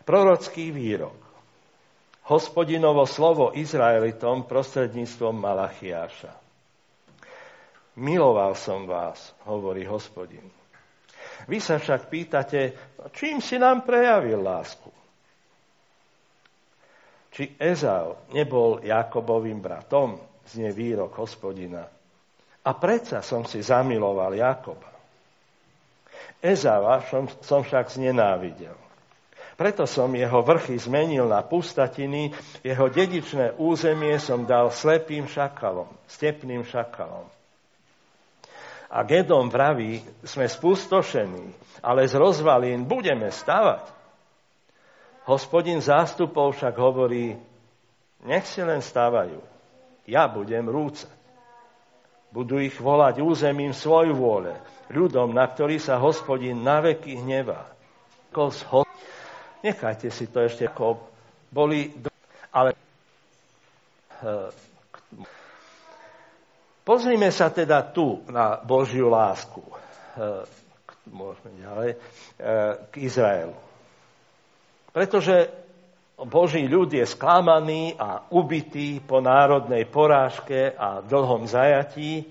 Prorocký 0.04 0.76
výrok. 0.76 1.16
Hospodinovo 2.28 3.08
slovo 3.08 3.56
Izraelitom 3.56 4.44
prostredníctvom 4.44 5.40
Malachiáša. 5.40 6.36
Miloval 7.96 8.52
som 8.60 8.84
vás, 8.84 9.32
hovorí 9.48 9.88
hospodin. 9.88 10.44
Vy 11.48 11.64
sa 11.64 11.80
však 11.80 12.12
pýtate, 12.12 12.76
čím 13.16 13.40
si 13.40 13.56
nám 13.56 13.88
prejavil 13.88 14.44
lásku? 14.44 14.99
Či 17.30 17.54
Ezau 17.56 18.30
nebol 18.34 18.82
Jakobovým 18.82 19.62
bratom, 19.62 20.18
znie 20.50 20.74
výrok 20.74 21.14
hospodina. 21.16 21.86
A 22.60 22.70
predsa 22.76 23.22
som 23.22 23.46
si 23.46 23.62
zamiloval 23.62 24.34
Jakoba. 24.34 24.90
Ezava 26.42 27.00
som, 27.06 27.30
som 27.40 27.62
však 27.62 27.94
znenávidel 27.94 28.90
preto 29.60 29.84
som 29.84 30.08
jeho 30.16 30.40
vrchy 30.40 30.80
zmenil 30.80 31.28
na 31.28 31.44
pustatiny, 31.44 32.32
jeho 32.64 32.88
dedičné 32.88 33.60
územie 33.60 34.16
som 34.16 34.48
dal 34.48 34.72
slepým 34.72 35.28
šakalom, 35.28 35.84
stepným 36.08 36.64
šakalom. 36.64 37.28
A 38.88 39.04
Gedom 39.04 39.52
vraví, 39.52 40.00
sme 40.24 40.48
spustošení, 40.48 41.52
ale 41.84 42.08
z 42.08 42.16
rozvalín 42.16 42.88
budeme 42.88 43.28
stavať. 43.28 43.99
Hospodin 45.30 45.78
zástupov 45.78 46.58
však 46.58 46.74
hovorí, 46.74 47.38
nech 48.26 48.50
si 48.50 48.66
len 48.66 48.82
stávajú, 48.82 49.38
ja 50.10 50.26
budem 50.26 50.66
rúcať. 50.66 51.14
Budú 52.34 52.58
ich 52.58 52.74
volať 52.74 53.22
územím 53.22 53.70
svoju 53.70 54.18
vôle, 54.18 54.58
ľudom, 54.90 55.30
na 55.30 55.46
ktorý 55.46 55.78
sa 55.78 56.02
hospodin 56.02 56.58
naveky 56.66 57.22
hnevá. 57.22 57.70
Nechajte 59.62 60.10
si 60.10 60.26
to 60.26 60.42
ešte, 60.42 60.66
ako 60.66 60.98
boli, 61.54 61.94
ale 62.50 62.74
eh, 64.26 64.50
pozrime 66.82 67.30
sa 67.30 67.54
teda 67.54 67.86
tu 67.94 68.26
na 68.26 68.58
Božiu 68.66 69.06
lásku. 69.06 69.62
Eh, 69.62 70.42
môžeme 71.06 71.54
ďalej, 71.62 71.90
eh, 71.94 71.98
k 72.90 72.94
Izraelu. 72.98 73.69
Pretože 74.90 75.48
Boží 76.20 76.68
ľud 76.68 76.92
je 76.92 77.06
sklamaný 77.08 77.96
a 77.96 78.28
ubitý 78.28 79.00
po 79.00 79.24
národnej 79.24 79.88
porážke 79.88 80.76
a 80.76 81.00
dlhom 81.00 81.48
zajatí. 81.48 82.28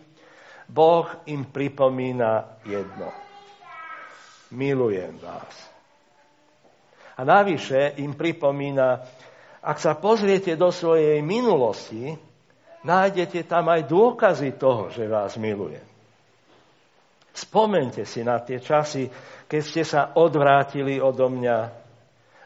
Boh 0.69 1.09
im 1.25 1.49
pripomína 1.49 2.61
jedno. 2.61 3.09
Milujem 4.53 5.17
vás. 5.17 5.55
A 7.17 7.25
navyše 7.25 7.97
im 7.97 8.13
pripomína, 8.13 9.01
ak 9.65 9.77
sa 9.81 9.97
pozriete 9.97 10.53
do 10.53 10.69
svojej 10.69 11.25
minulosti, 11.25 12.13
nájdete 12.85 13.43
tam 13.49 13.73
aj 13.73 13.89
dôkazy 13.89 14.55
toho, 14.55 14.93
že 14.93 15.09
vás 15.09 15.35
milujem. 15.35 15.83
Spomente 17.33 18.05
si 18.05 18.21
na 18.21 18.37
tie 18.39 18.61
časy, 18.61 19.09
keď 19.49 19.61
ste 19.65 19.83
sa 19.83 20.01
odvrátili 20.13 21.01
odo 21.01 21.27
mňa, 21.27 21.57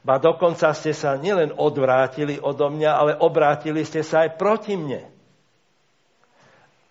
Ba 0.03 0.19
dokonca 0.19 0.75
ste 0.75 0.91
sa 0.91 1.15
nielen 1.15 1.55
odvrátili 1.55 2.35
odo 2.35 2.67
mňa, 2.67 2.91
ale 2.91 3.11
obrátili 3.15 3.87
ste 3.87 4.03
sa 4.03 4.27
aj 4.27 4.35
proti 4.35 4.75
mne. 4.75 4.99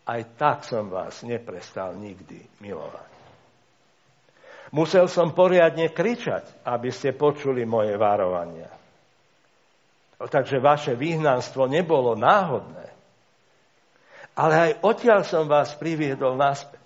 Aj 0.08 0.20
tak 0.34 0.64
som 0.64 0.88
vás 0.88 1.20
neprestal 1.20 1.94
nikdy 1.94 2.40
milovať. 2.64 3.12
Musel 4.72 5.04
som 5.12 5.36
poriadne 5.36 5.92
kričať, 5.92 6.64
aby 6.64 6.88
ste 6.88 7.12
počuli 7.12 7.68
moje 7.68 7.92
varovania. 8.00 8.72
Takže 10.16 10.56
vaše 10.64 10.96
vyhnanstvo 10.96 11.68
nebolo 11.68 12.16
náhodné. 12.16 12.88
Ale 14.32 14.54
aj 14.56 14.72
odtiaľ 14.80 15.28
som 15.28 15.44
vás 15.44 15.76
priviedol 15.76 16.40
naspäť. 16.40 16.80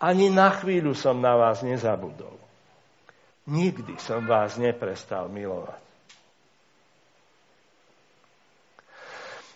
Ani 0.00 0.32
na 0.32 0.48
chvíľu 0.48 0.96
som 0.96 1.20
na 1.20 1.36
vás 1.36 1.60
nezabudol. 1.60 2.40
Nikdy 3.48 3.96
som 3.96 4.28
vás 4.28 4.60
neprestal 4.60 5.32
milovať. 5.32 5.80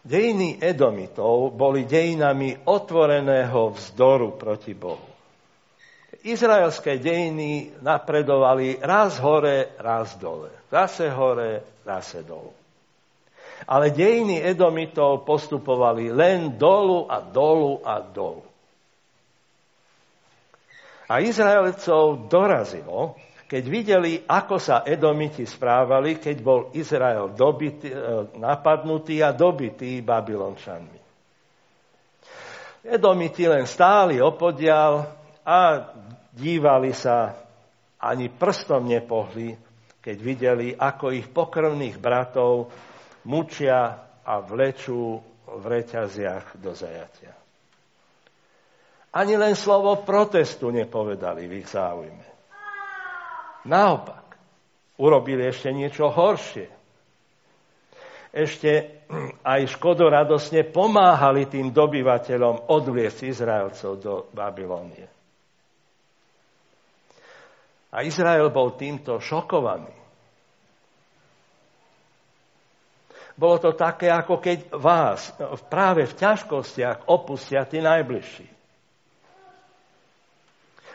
Dejiny 0.04 0.60
Edomitov 0.60 1.56
boli 1.56 1.88
dejinami 1.88 2.68
otvoreného 2.68 3.72
vzdoru 3.72 4.36
proti 4.36 4.76
Bohu. 4.76 5.14
Izraelské 6.24 7.00
dejiny 7.00 7.80
napredovali 7.80 8.80
raz 8.84 9.16
hore, 9.20 9.76
raz 9.80 10.16
dole. 10.20 10.52
Zase 10.68 11.08
hore, 11.08 11.80
zase 11.84 12.20
dolu. 12.20 12.52
Ale 13.64 13.92
dejiny 13.92 14.44
Edomitov 14.44 15.24
postupovali 15.24 16.12
len 16.12 16.60
dolu 16.60 17.08
a 17.08 17.24
dolu 17.24 17.80
a 17.80 18.00
dolu. 18.04 18.44
A 21.08 21.20
Izraelcov 21.20 22.28
dorazilo, 22.28 23.16
keď 23.44 23.64
videli, 23.68 24.12
ako 24.24 24.56
sa 24.56 24.82
Edomiti 24.88 25.44
správali, 25.44 26.16
keď 26.16 26.36
bol 26.40 26.60
Izrael 26.72 27.36
dobitý, 27.36 27.92
e, 27.92 27.96
napadnutý 28.40 29.20
a 29.20 29.36
dobitý 29.36 30.00
Babylončanmi. 30.00 31.00
Edomiti 32.84 33.48
len 33.48 33.64
stáli 33.64 34.20
opodial 34.20 35.08
a 35.44 35.88
dívali 36.32 36.92
sa, 36.92 37.32
ani 38.04 38.28
prstom 38.28 38.84
nepohli, 38.84 39.56
keď 40.04 40.16
videli, 40.20 40.68
ako 40.76 41.16
ich 41.16 41.32
pokrvných 41.32 41.96
bratov 41.96 42.68
mučia 43.24 44.04
a 44.20 44.40
vlečú 44.44 45.16
v 45.48 45.64
reťaziach 45.64 46.60
do 46.60 46.76
zajatia. 46.76 47.32
Ani 49.14 49.38
len 49.38 49.56
slovo 49.56 50.02
protestu 50.02 50.68
nepovedali 50.68 51.48
v 51.48 51.52
ich 51.62 51.68
záujme. 51.70 52.33
Naopak, 53.64 54.36
urobili 55.00 55.48
ešte 55.48 55.72
niečo 55.72 56.12
horšie. 56.12 56.68
Ešte 58.34 58.70
aj 59.54 59.60
škodoradosne 59.78 60.68
pomáhali 60.68 61.48
tým 61.48 61.72
dobyvateľom 61.72 62.68
odviesť 62.68 63.18
Izraelcov 63.30 63.92
do 64.00 64.14
Babylonie. 64.34 65.06
A 67.94 68.02
Izrael 68.02 68.50
bol 68.50 68.74
týmto 68.74 69.22
šokovaný. 69.22 70.04
Bolo 73.34 73.58
to 73.58 73.74
také, 73.74 74.10
ako 74.10 74.38
keď 74.38 74.58
vás 74.78 75.34
práve 75.66 76.06
v 76.06 76.14
ťažkostiach 76.14 77.10
opustia 77.10 77.66
tí 77.66 77.82
najbližší. 77.82 78.46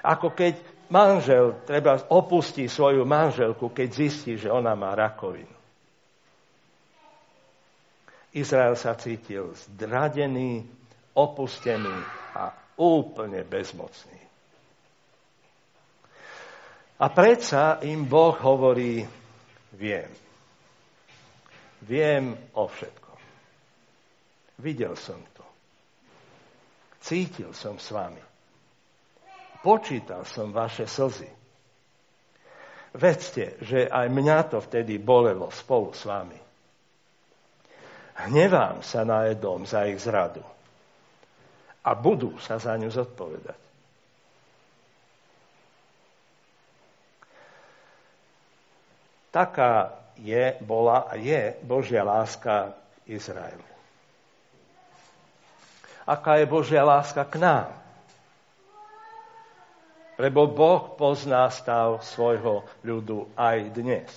Ako 0.08 0.32
keď 0.32 0.56
manžel 0.90 1.62
treba 1.66 2.02
opustí 2.10 2.66
svoju 2.66 3.06
manželku, 3.06 3.70
keď 3.70 3.90
zistí, 3.94 4.34
že 4.38 4.52
ona 4.52 4.74
má 4.74 4.98
rakovinu. 4.98 5.58
Izrael 8.34 8.78
sa 8.78 8.94
cítil 8.94 9.58
zdradený, 9.58 10.62
opustený 11.18 11.98
a 12.38 12.54
úplne 12.78 13.42
bezmocný. 13.42 14.22
A 17.00 17.06
predsa 17.10 17.80
im 17.88 18.06
Boh 18.06 18.36
hovorí, 18.44 19.02
viem. 19.74 20.12
Viem 21.80 22.36
o 22.54 22.68
všetkom. 22.68 23.20
Videl 24.60 24.94
som 25.00 25.18
to. 25.32 25.48
Cítil 27.00 27.56
som 27.56 27.80
s 27.80 27.96
vami. 27.96 28.29
Počítal 29.60 30.24
som 30.24 30.56
vaše 30.56 30.88
slzy. 30.88 31.28
Vedzte, 32.96 33.60
že 33.62 33.86
aj 33.86 34.08
mňa 34.10 34.38
to 34.50 34.58
vtedy 34.64 34.98
bolelo 34.98 35.52
spolu 35.54 35.94
s 35.94 36.08
vami. 36.08 36.40
Hnevám 38.20 38.84
sa 38.84 39.08
na 39.08 39.30
Edom 39.30 39.64
za 39.64 39.88
ich 39.88 40.00
zradu. 40.02 40.44
A 41.86 41.96
budú 41.96 42.36
sa 42.42 42.60
za 42.60 42.76
ňu 42.76 42.92
zodpovedať. 42.92 43.60
Taká 49.30 49.94
je, 50.20 50.58
bola 50.60 51.08
a 51.08 51.16
je 51.16 51.56
Božia 51.64 52.04
láska 52.04 52.74
Izraelu. 53.06 53.64
Aká 56.10 56.42
je 56.42 56.50
Božia 56.50 56.82
láska 56.82 57.24
k 57.24 57.38
nám? 57.38 57.79
Lebo 60.20 60.52
Boh 60.52 61.00
pozná 61.00 61.48
stav 61.48 62.04
svojho 62.04 62.68
ľudu 62.84 63.32
aj 63.40 63.58
dnes. 63.72 64.12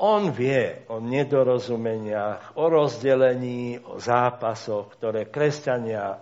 On 0.00 0.32
vie 0.32 0.88
o 0.90 0.98
nedorozumeniach, 0.98 2.56
o 2.58 2.66
rozdelení, 2.66 3.78
o 3.84 4.00
zápasoch, 4.00 4.96
ktoré 4.98 5.28
kresťania 5.30 6.18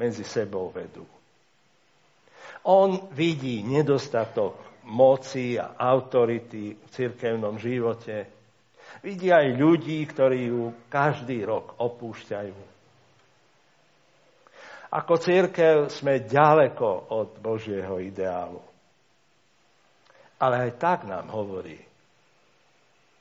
medzi 0.00 0.24
sebou 0.24 0.72
vedú. 0.72 1.06
On 2.66 3.12
vidí 3.14 3.62
nedostatok 3.62 4.58
moci 4.88 5.60
a 5.60 5.78
autority 5.78 6.74
v 6.74 6.86
cirkevnom 6.90 7.60
živote. 7.60 8.26
Vidí 9.04 9.30
aj 9.30 9.52
ľudí, 9.54 10.02
ktorí 10.08 10.50
ju 10.50 10.74
každý 10.90 11.44
rok 11.46 11.78
opúšťajú. 11.78 12.71
Ako 14.92 15.16
církev 15.16 15.88
sme 15.88 16.20
ďaleko 16.20 17.16
od 17.16 17.40
Božieho 17.40 17.96
ideálu. 17.96 18.60
Ale 20.36 20.68
aj 20.68 20.72
tak 20.76 20.98
nám 21.08 21.32
hovorí, 21.32 21.80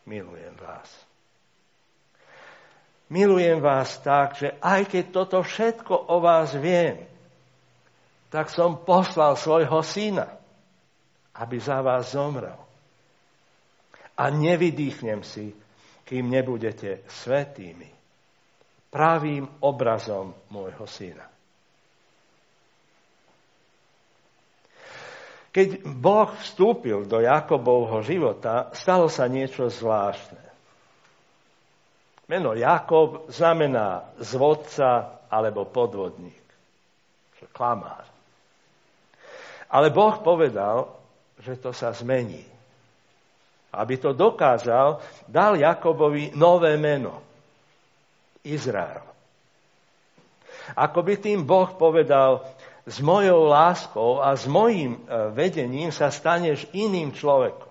milujem 0.03 0.51
vás. 0.59 0.89
Milujem 3.07 3.63
vás 3.63 3.95
tak, 4.03 4.35
že 4.35 4.59
aj 4.59 4.87
keď 4.91 5.05
toto 5.15 5.39
všetko 5.39 6.11
o 6.11 6.19
vás 6.19 6.51
viem, 6.59 7.07
tak 8.31 8.51
som 8.51 8.83
poslal 8.83 9.39
svojho 9.39 9.79
syna, 9.83 10.27
aby 11.39 11.55
za 11.59 11.79
vás 11.79 12.15
zomrel. 12.15 12.59
A 14.19 14.27
nevydýchnem 14.27 15.23
si, 15.23 15.55
kým 16.03 16.27
nebudete 16.27 17.07
svetými, 17.07 17.87
pravým 18.91 19.47
obrazom 19.63 20.35
môjho 20.51 20.83
syna. 20.83 21.30
Keď 25.51 25.83
Boh 25.83 26.31
vstúpil 26.39 27.03
do 27.03 27.19
Jakobovho 27.19 27.99
života, 28.07 28.71
stalo 28.71 29.11
sa 29.11 29.27
niečo 29.27 29.67
zvláštne. 29.67 30.39
Meno 32.31 32.55
Jakob 32.55 33.27
znamená 33.27 34.15
zvodca 34.23 35.19
alebo 35.27 35.67
podvodník, 35.67 36.39
klamár. 37.51 38.07
Ale 39.67 39.91
Boh 39.91 40.15
povedal, 40.23 40.87
že 41.35 41.59
to 41.59 41.75
sa 41.75 41.91
zmení. 41.91 42.47
Aby 43.75 43.99
to 43.99 44.15
dokázal, 44.15 45.03
dal 45.27 45.59
Jakobovi 45.59 46.31
nové 46.35 46.79
meno. 46.79 47.23
Izrael. 48.47 49.03
Ako 50.75 51.03
by 51.03 51.13
tým 51.19 51.43
Boh 51.43 51.67
povedal, 51.75 52.41
s 52.85 52.97
mojou 52.99 53.45
láskou 53.45 54.21
a 54.21 54.33
s 54.33 54.49
mojím 54.49 54.97
e, 54.97 54.99
vedením 55.33 55.93
sa 55.93 56.09
staneš 56.09 56.65
iným 56.73 57.13
človekom. 57.13 57.69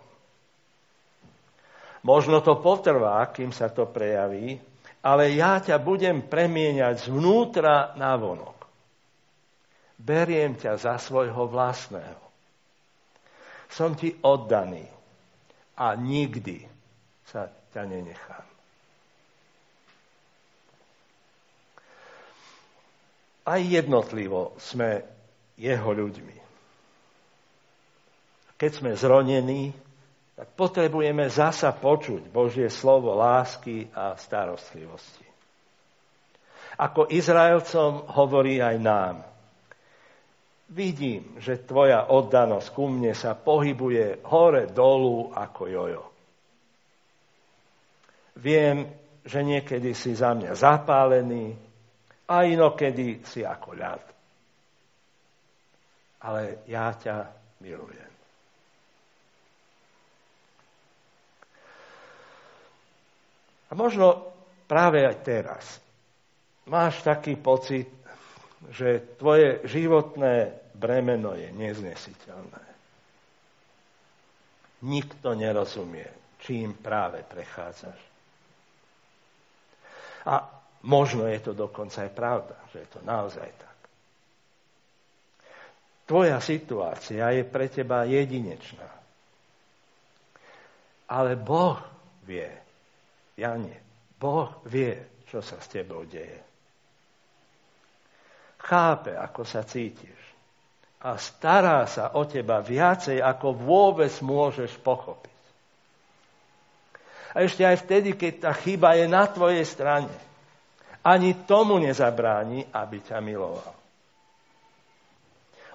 Možno 2.01 2.41
to 2.41 2.57
potrvá, 2.63 3.21
kým 3.29 3.53
sa 3.53 3.69
to 3.69 3.85
prejaví, 3.85 4.57
ale 5.05 5.33
ja 5.37 5.61
ťa 5.61 5.77
budem 5.81 6.25
premieňať 6.25 7.11
zvnútra 7.11 7.93
na 7.97 8.17
vonok. 8.17 8.57
Beriem 10.01 10.57
ťa 10.57 10.81
za 10.81 10.95
svojho 10.97 11.45
vlastného. 11.45 12.25
Som 13.69 13.95
ti 13.95 14.17
oddaný 14.25 14.89
a 15.77 15.93
nikdy 15.93 16.65
sa 17.29 17.53
ťa 17.73 17.83
nenechám. 17.85 18.50
Aj 23.51 23.61
jednotlivo 23.67 24.55
sme 24.63 25.03
jeho 25.59 25.91
ľuďmi. 25.91 26.39
Keď 28.55 28.71
sme 28.71 28.95
zronení, 28.95 29.75
tak 30.39 30.55
potrebujeme 30.55 31.27
zasa 31.27 31.75
počuť 31.75 32.31
Božie 32.31 32.71
slovo 32.71 33.19
lásky 33.19 33.91
a 33.91 34.15
starostlivosti. 34.15 35.27
Ako 36.81 37.11
Izraelcom 37.11 38.09
hovorí 38.15 38.63
aj 38.63 38.77
nám. 38.81 39.17
Vidím, 40.71 41.35
že 41.43 41.61
tvoja 41.61 42.07
oddanosť 42.09 42.69
ku 42.71 42.87
mne 42.87 43.11
sa 43.13 43.35
pohybuje 43.35 44.23
hore 44.31 44.71
dolu 44.71 45.35
ako 45.35 45.63
jojo. 45.67 46.05
Viem, 48.39 48.87
že 49.27 49.43
niekedy 49.43 49.93
si 49.93 50.15
za 50.15 50.33
mňa 50.33 50.57
zapálený, 50.57 51.70
a 52.31 52.47
inokedy 52.47 53.27
si 53.27 53.43
ako 53.43 53.75
ľad. 53.75 54.05
Ale 56.23 56.63
ja 56.71 56.95
ťa 56.95 57.17
milujem. 57.59 58.13
A 63.71 63.73
možno 63.75 64.31
práve 64.71 65.03
aj 65.03 65.17
teraz 65.27 65.65
máš 66.71 67.03
taký 67.03 67.35
pocit, 67.35 67.91
že 68.71 69.17
tvoje 69.19 69.65
životné 69.67 70.55
bremeno 70.75 71.35
je 71.35 71.51
neznesiteľné. 71.51 72.65
Nikto 74.87 75.35
nerozumie, 75.35 76.07
čím 76.43 76.77
práve 76.79 77.25
prechádzaš. 77.27 78.01
A 80.29 80.60
Možno 80.81 81.29
je 81.29 81.41
to 81.45 81.53
dokonca 81.53 82.09
aj 82.09 82.13
pravda, 82.17 82.57
že 82.73 82.85
je 82.85 82.89
to 82.89 83.01
naozaj 83.05 83.45
tak. 83.45 83.77
Tvoja 86.09 86.41
situácia 86.41 87.23
je 87.37 87.45
pre 87.45 87.69
teba 87.69 88.09
jedinečná. 88.09 88.89
Ale 91.11 91.37
Boh 91.37 91.79
vie, 92.25 92.49
ja. 93.37 93.55
Boh 94.17 94.51
vie, 94.67 95.23
čo 95.29 95.45
sa 95.45 95.61
s 95.61 95.69
tebou 95.69 96.03
deje. 96.09 96.41
Chápe, 98.59 99.15
ako 99.15 99.43
sa 99.45 99.63
cítiš. 99.63 100.19
A 101.01 101.17
stará 101.17 101.87
sa 101.89 102.13
o 102.17 102.25
teba 102.29 102.61
viacej, 102.61 103.23
ako 103.25 103.57
vôbec 103.57 104.13
môžeš 104.21 104.77
pochopiť. 104.81 105.41
A 107.33 107.47
ešte 107.47 107.63
aj 107.63 107.87
vtedy, 107.87 108.19
keď 108.19 108.51
tá 108.51 108.53
chyba 108.53 108.99
je 108.99 109.07
na 109.07 109.25
tvojej 109.31 109.63
strane 109.63 110.11
ani 111.05 111.47
tomu 111.49 111.81
nezabráni, 111.81 112.69
aby 112.73 113.01
ťa 113.01 113.19
miloval. 113.25 113.75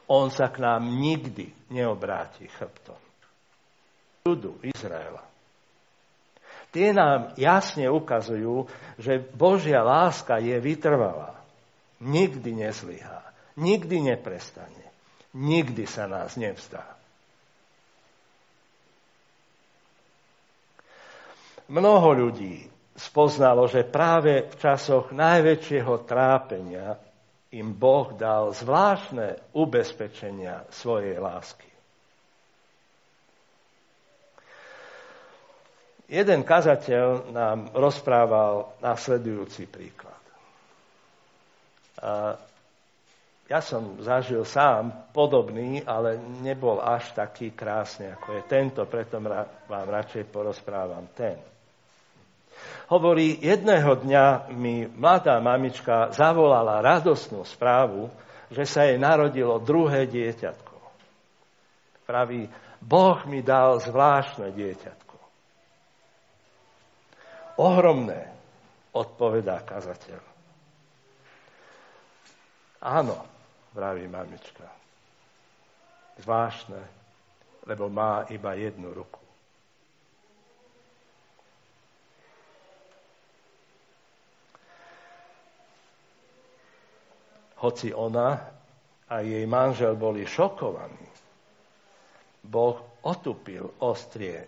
On 0.05 0.29
sa 0.29 0.53
k 0.53 0.61
nám 0.61 0.85
nikdy 0.85 1.49
neobráti 1.73 2.45
chrbtom. 2.45 2.97
Ľudu 4.25 4.61
Izraela. 4.69 5.25
Tie 6.69 6.91
nám 6.93 7.33
jasne 7.39 7.89
ukazujú, 7.89 8.69
že 8.99 9.17
Božia 9.17 9.81
láska 9.81 10.38
je 10.38 10.59
vytrvalá. 10.59 11.33
Nikdy 12.03 12.67
nezlyhá. 12.67 13.23
Nikdy 13.55 14.13
neprestane. 14.13 14.85
Nikdy 15.31 15.88
sa 15.88 16.05
nás 16.05 16.35
nevzdá. 16.35 16.83
Mnoho 21.65 22.13
ľudí 22.13 22.74
spoznalo, 22.95 23.67
že 23.67 23.84
práve 23.84 24.47
v 24.47 24.55
časoch 24.55 25.12
najväčšieho 25.12 26.08
trápenia 26.08 26.95
im 27.51 27.75
Boh 27.75 28.15
dal 28.15 28.55
zvláštne 28.55 29.55
ubezpečenia 29.55 30.67
svojej 30.71 31.19
lásky. 31.19 31.67
Jeden 36.05 36.45
kazateľ 36.45 37.34
nám 37.34 37.73
rozprával 37.73 38.77
následujúci 38.79 39.65
príklad. 39.65 40.21
Ja 43.45 43.62
som 43.62 44.01
zažil 44.01 44.45
sám 44.45 45.10
podobný, 45.13 45.81
ale 45.86 46.17
nebol 46.41 46.77
až 46.81 47.13
taký 47.13 47.53
krásny, 47.53 48.10
ako 48.13 48.38
je 48.38 48.43
tento, 48.45 48.81
preto 48.86 49.17
vám 49.65 49.88
radšej 49.89 50.29
porozprávam 50.29 51.10
ten. 51.13 51.54
Hovorí, 52.89 53.41
jedného 53.41 53.97
dňa 53.97 54.54
mi 54.54 54.86
mladá 54.86 55.41
mamička 55.41 56.13
zavolala 56.13 56.86
radosnú 56.86 57.41
správu, 57.41 58.13
že 58.54 58.63
sa 58.69 58.86
jej 58.86 59.01
narodilo 59.01 59.58
druhé 59.58 60.06
dieťatko. 60.06 60.78
Praví, 62.06 62.45
Boh 62.78 63.17
mi 63.25 63.41
dal 63.41 63.82
zvláštne 63.82 64.54
dieťatko. 64.54 65.17
Ohromné, 67.58 68.30
odpovedá 68.93 69.65
kazateľ. 69.65 70.21
Áno, 72.86 73.17
vraví 73.73 74.06
mamička. 74.06 74.69
Zvláštne, 76.21 76.80
lebo 77.65 77.89
má 77.89 78.30
iba 78.30 78.54
jednu 78.54 78.93
ruku. 78.93 79.24
Hoci 87.65 87.89
ona 87.89 88.38
a 89.10 89.15
jej 89.25 89.45
manžel 89.49 89.97
boli 89.97 90.25
šokovaní, 90.25 91.10
Boh 92.45 93.01
otupil 93.01 93.82
ostrie 93.82 94.45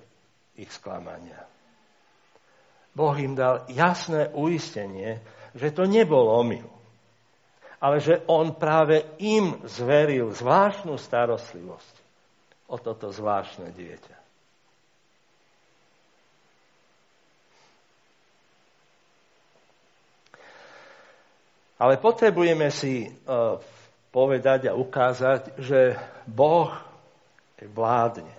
ich 0.58 0.70
sklamania. 0.70 1.42
Boh 2.94 3.14
im 3.18 3.38
dal 3.38 3.66
jasné 3.70 4.30
uistenie, 4.34 5.22
že 5.54 5.74
to 5.74 5.86
nebol 5.86 6.30
omyl, 6.30 6.66
ale 7.78 8.02
že 8.02 8.26
on 8.26 8.58
práve 8.58 9.18
im 9.22 9.62
zveril 9.66 10.34
zvláštnu 10.34 10.98
starostlivosť 10.98 11.96
o 12.74 12.76
toto 12.82 13.14
zvláštne 13.14 13.70
dieťa. 13.70 14.17
Ale 21.78 22.02
potrebujeme 22.02 22.74
si 22.74 23.06
e, 23.06 23.10
povedať 24.10 24.74
a 24.74 24.78
ukázať, 24.78 25.62
že 25.62 25.94
Boh 26.26 26.74
vládne. 27.62 28.34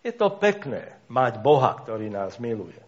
Je 0.00 0.12
to 0.12 0.32
pekné 0.40 0.96
mať 1.08 1.40
Boha, 1.40 1.76
ktorý 1.76 2.08
nás 2.08 2.40
miluje. 2.40 2.78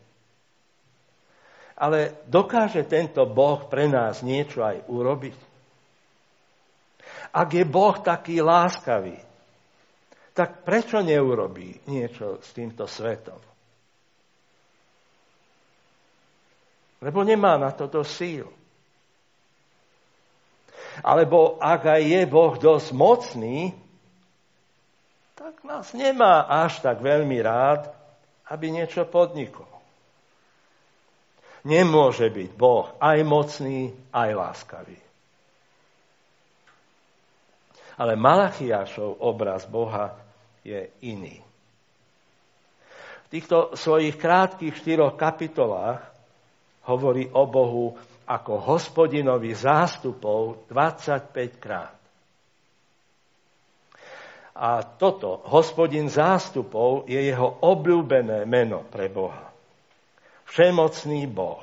Ale 1.79 2.27
dokáže 2.27 2.83
tento 2.88 3.22
Boh 3.29 3.68
pre 3.70 3.87
nás 3.87 4.24
niečo 4.24 4.64
aj 4.64 4.88
urobiť? 4.90 5.38
Ak 7.33 7.48
je 7.55 7.64
Boh 7.68 7.96
taký 8.03 8.40
láskavý, 8.42 9.14
tak 10.35 10.62
prečo 10.62 11.03
neurobí 11.03 11.87
niečo 11.90 12.38
s 12.42 12.51
týmto 12.55 12.87
svetom? 12.87 13.38
Lebo 16.98 17.22
nemá 17.22 17.55
na 17.59 17.70
toto 17.70 18.03
síl. 18.03 18.46
Alebo 21.03 21.59
ak 21.63 21.99
aj 21.99 22.03
je 22.03 22.23
Boh 22.27 22.55
dosť 22.59 22.89
mocný, 22.95 23.75
tak 25.39 25.63
nás 25.63 25.95
nemá 25.95 26.45
až 26.45 26.83
tak 26.83 26.99
veľmi 26.99 27.39
rád, 27.41 27.89
aby 28.51 28.75
niečo 28.75 29.07
podnikol. 29.07 29.69
Nemôže 31.67 32.31
byť 32.31 32.51
Boh 32.55 32.95
aj 32.99 33.19
mocný, 33.27 33.91
aj 34.15 34.31
láskavý. 34.35 34.99
Ale 37.99 38.15
Malachiašov 38.15 39.19
obraz 39.21 39.67
Boha 39.67 40.15
je 40.63 40.87
iný. 41.03 41.43
V 43.27 43.29
týchto 43.29 43.77
svojich 43.77 44.17
krátkých 44.17 44.73
štyroch 44.73 45.19
kapitolách 45.19 46.01
hovorí 46.89 47.29
o 47.29 47.45
Bohu 47.45 47.99
ako 48.29 48.61
hospodinovi 48.61 49.57
zástupov 49.57 50.69
25 50.69 51.33
krát. 51.57 51.97
A 54.59 54.83
toto, 54.85 55.41
hospodin 55.49 56.12
zástupov, 56.12 57.09
je 57.09 57.17
jeho 57.17 57.62
obľúbené 57.62 58.45
meno 58.45 58.85
pre 58.85 59.09
Boha. 59.09 59.49
Všemocný 60.45 61.25
Boh, 61.31 61.62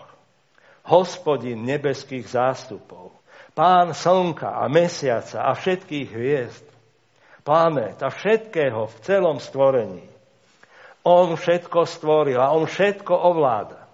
hospodin 0.90 1.62
nebeských 1.68 2.26
zástupov, 2.26 3.14
pán 3.54 3.94
slnka 3.94 4.58
a 4.58 4.66
mesiaca 4.72 5.46
a 5.46 5.54
všetkých 5.54 6.10
hviezd, 6.10 6.66
planét 7.46 8.02
a 8.02 8.10
všetkého 8.10 8.90
v 8.90 8.96
celom 9.06 9.38
stvorení. 9.38 10.08
On 11.06 11.38
všetko 11.38 11.86
stvoril 11.86 12.42
a 12.42 12.56
on 12.58 12.66
všetko 12.66 13.14
ovláda. 13.14 13.85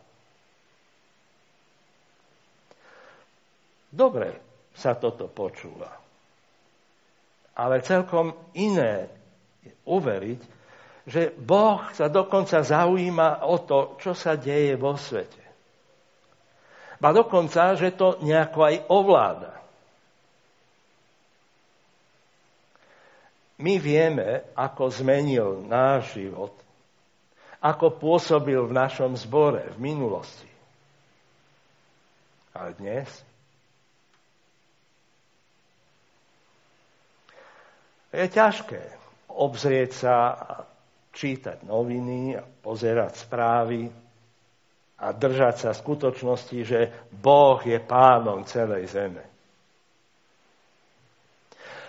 Dobre 3.92 4.40
sa 4.72 4.96
toto 4.96 5.28
počúva. 5.28 5.92
Ale 7.60 7.84
celkom 7.84 8.32
iné 8.56 9.12
uveriť, 9.84 10.42
že 11.04 11.36
Boh 11.36 11.84
sa 11.92 12.08
dokonca 12.08 12.64
zaujíma 12.64 13.44
o 13.44 13.60
to, 13.60 14.00
čo 14.00 14.16
sa 14.16 14.40
deje 14.40 14.80
vo 14.80 14.96
svete. 14.96 15.44
Ba 17.02 17.12
dokonca, 17.12 17.76
že 17.76 17.92
to 17.92 18.22
nejako 18.24 18.60
aj 18.64 18.76
ovláda. 18.88 19.54
My 23.62 23.78
vieme, 23.78 24.46
ako 24.58 24.90
zmenil 24.90 25.66
náš 25.66 26.18
život, 26.18 26.54
ako 27.62 27.94
pôsobil 27.94 28.58
v 28.66 28.74
našom 28.74 29.14
zbore 29.14 29.70
v 29.78 29.94
minulosti. 29.94 30.50
Ale 32.58 32.74
dnes 32.78 33.06
Je 38.12 38.28
ťažké 38.28 38.82
obzrieť 39.32 39.91
sa 39.95 40.15
a 40.36 40.54
čítať 41.15 41.63
noviny 41.63 42.36
pozerať 42.60 43.24
správy 43.24 43.88
a 45.00 45.08
držať 45.15 45.56
sa 45.58 45.71
skutočnosti, 45.71 46.60
že 46.63 46.80
Boh 47.12 47.60
je 47.63 47.80
pánom 47.80 48.43
celej 48.43 48.91
zeme. 48.91 49.24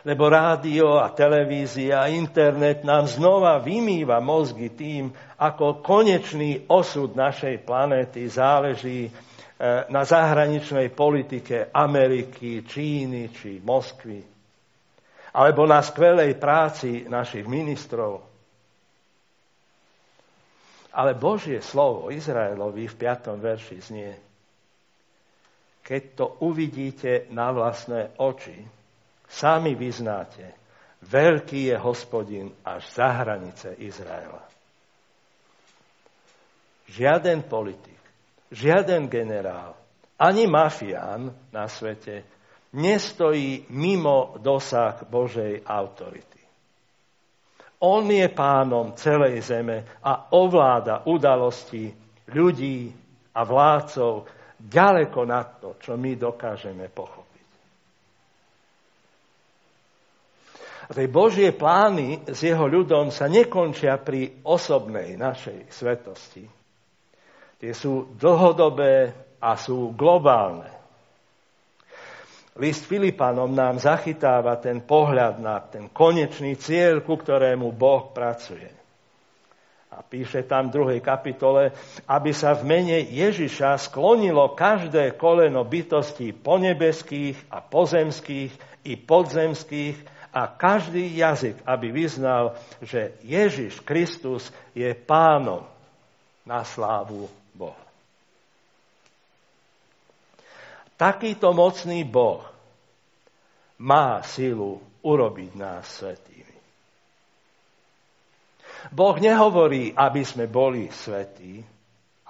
Lebo 0.02 0.26
rádio 0.26 0.98
a 0.98 1.14
televízia 1.14 2.02
a 2.02 2.11
internet 2.11 2.82
nám 2.82 3.06
znova 3.06 3.62
vymýva 3.62 4.18
mozgy 4.18 4.74
tým, 4.74 5.14
ako 5.38 5.78
konečný 5.78 6.66
osud 6.66 7.14
našej 7.14 7.62
planéty 7.62 8.26
záleží 8.26 9.06
eh, 9.06 9.87
na 9.87 10.02
zahraničnej 10.02 10.90
politike 10.90 11.70
Ameriky, 11.70 12.66
Číny 12.66 13.30
či 13.30 13.62
Moskvy 13.62 14.32
alebo 15.33 15.64
na 15.64 15.81
skvelej 15.81 16.37
práci 16.37 17.09
našich 17.09 17.49
ministrov. 17.49 18.21
Ale 20.92 21.16
Božie 21.16 21.64
slovo 21.64 22.12
Izraelovi 22.12 22.85
v 22.85 22.95
5. 22.95 23.40
verši 23.40 23.79
znie, 23.81 24.12
keď 25.81 26.03
to 26.14 26.27
uvidíte 26.45 27.33
na 27.33 27.49
vlastné 27.49 28.12
oči, 28.21 28.61
sami 29.25 29.73
vyznáte, 29.73 30.53
veľký 31.09 31.73
je 31.73 31.77
hospodin 31.81 32.53
až 32.61 32.92
za 32.92 33.09
hranice 33.25 33.73
Izraela. 33.81 34.45
Žiaden 36.92 37.49
politik, 37.49 37.99
žiaden 38.53 39.09
generál, 39.09 39.73
ani 40.21 40.45
mafián 40.45 41.33
na 41.49 41.64
svete 41.73 42.21
nestojí 42.72 43.68
mimo 43.70 44.35
dosah 44.40 45.04
Božej 45.04 45.61
autority. 45.66 46.40
On 47.82 48.06
je 48.06 48.28
pánom 48.30 48.94
celej 48.94 49.42
zeme 49.42 49.82
a 50.06 50.30
ovláda 50.38 51.02
udalosti 51.11 51.90
ľudí 52.30 52.94
a 53.35 53.40
vládcov 53.42 54.24
ďaleko 54.62 55.20
nad 55.26 55.58
to, 55.58 55.74
čo 55.82 55.98
my 55.98 56.14
dokážeme 56.14 56.87
pochopiť. 56.87 57.32
A 60.82 60.90
tie 60.94 61.08
Božie 61.11 61.50
plány 61.54 62.22
s 62.26 62.46
jeho 62.46 62.66
ľudom 62.70 63.11
sa 63.11 63.26
nekončia 63.26 63.98
pri 63.98 64.44
osobnej 64.46 65.18
našej 65.18 65.70
svetosti. 65.72 66.44
Tie 67.58 67.72
sú 67.74 68.14
dlhodobé 68.18 69.14
a 69.38 69.54
sú 69.54 69.94
globálne. 69.94 70.82
List 72.53 72.85
Filipanom 72.85 73.49
nám 73.49 73.81
zachytáva 73.81 74.61
ten 74.61 74.85
pohľad 74.85 75.41
na 75.41 75.57
ten 75.65 75.88
konečný 75.88 76.61
cieľ, 76.61 77.01
ku 77.01 77.17
ktorému 77.17 77.73
Boh 77.73 78.12
pracuje. 78.12 78.69
A 79.93 80.01
píše 80.01 80.45
tam 80.45 80.69
v 80.69 80.75
druhej 80.81 81.01
kapitole, 81.05 81.73
aby 82.09 82.33
sa 82.33 82.57
v 82.57 82.65
mene 82.65 82.99
Ježiša 83.09 83.77
sklonilo 83.88 84.57
každé 84.57 85.17
koleno 85.21 85.65
bytostí 85.65 86.33
ponebeských 86.33 87.53
a 87.53 87.61
pozemských 87.61 88.53
i 88.88 88.93
podzemských 88.97 89.97
a 90.33 90.49
každý 90.49 91.12
jazyk, 91.12 91.61
aby 91.69 91.93
vyznal, 91.93 92.57
že 92.81 93.21
Ježiš 93.21 93.85
Kristus 93.85 94.49
je 94.73 94.88
pánom 94.97 95.69
na 96.49 96.65
slávu 96.65 97.29
Boha. 97.53 97.82
Takýto 101.03 101.51
mocný 101.51 102.07
Boh 102.07 102.47
má 103.83 104.23
silu 104.23 104.79
urobiť 105.03 105.51
nás 105.59 105.99
svetými. 105.99 106.59
Boh 108.95 109.19
nehovorí, 109.19 109.91
aby 109.91 110.23
sme 110.23 110.47
boli 110.47 110.87
svetí 110.95 111.59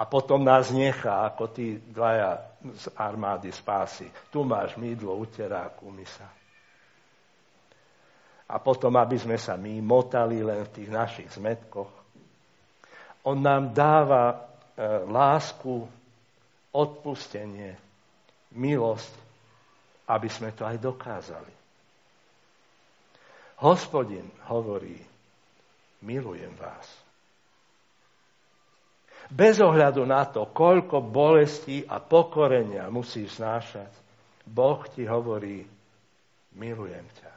a 0.00 0.08
potom 0.08 0.40
nás 0.40 0.72
nechá, 0.72 1.20
ako 1.28 1.52
tí 1.52 1.84
dvaja 1.84 2.40
z 2.72 2.88
armády 2.96 3.52
spásy. 3.52 4.08
Tu 4.32 4.40
máš 4.40 4.80
mydlo, 4.80 5.20
uteráku, 5.20 5.92
sa. 6.08 6.32
A 8.48 8.56
potom, 8.56 8.96
aby 8.96 9.20
sme 9.20 9.36
sa 9.36 9.60
my 9.60 9.84
motali 9.84 10.40
len 10.40 10.64
v 10.64 10.72
tých 10.72 10.88
našich 10.88 11.28
zmetkoch. 11.36 11.92
On 13.28 13.36
nám 13.36 13.76
dáva 13.76 14.32
e, 14.32 14.36
lásku, 15.12 15.84
odpustenie, 16.72 17.91
milosť, 18.54 19.14
aby 20.08 20.28
sme 20.28 20.50
to 20.52 20.66
aj 20.66 20.76
dokázali. 20.80 21.54
Hospodin 23.62 24.26
hovorí, 24.50 24.98
milujem 26.02 26.50
vás. 26.58 26.86
Bez 29.30 29.62
ohľadu 29.62 30.02
na 30.02 30.26
to, 30.26 30.50
koľko 30.50 30.98
bolesti 30.98 31.86
a 31.86 32.02
pokorenia 32.02 32.90
musíš 32.90 33.38
znášať, 33.38 33.88
Boh 34.42 34.82
ti 34.90 35.06
hovorí, 35.06 35.62
milujem 36.58 37.06
ťa. 37.06 37.32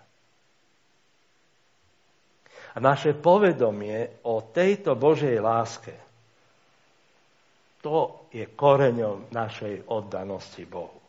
A 2.76 2.78
naše 2.84 3.16
povedomie 3.16 4.20
o 4.28 4.44
tejto 4.44 4.98
Božej 5.00 5.40
láske, 5.40 5.96
to 7.80 8.28
je 8.34 8.50
koreňom 8.50 9.30
našej 9.30 9.88
oddanosti 9.88 10.66
Bohu. 10.66 11.05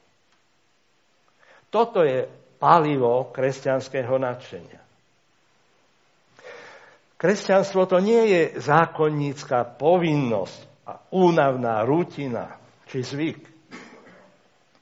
Toto 1.76 2.00
je 2.00 2.24
palivo 2.56 3.28
kresťanského 3.36 4.16
nadšenia. 4.16 4.80
Kresťanstvo 7.20 7.84
to 7.84 8.00
nie 8.00 8.32
je 8.32 8.42
zákonnícka 8.56 9.76
povinnosť 9.76 10.88
a 10.88 10.96
únavná 11.12 11.84
rutina 11.84 12.56
či 12.88 13.04
zvyk. 13.04 13.40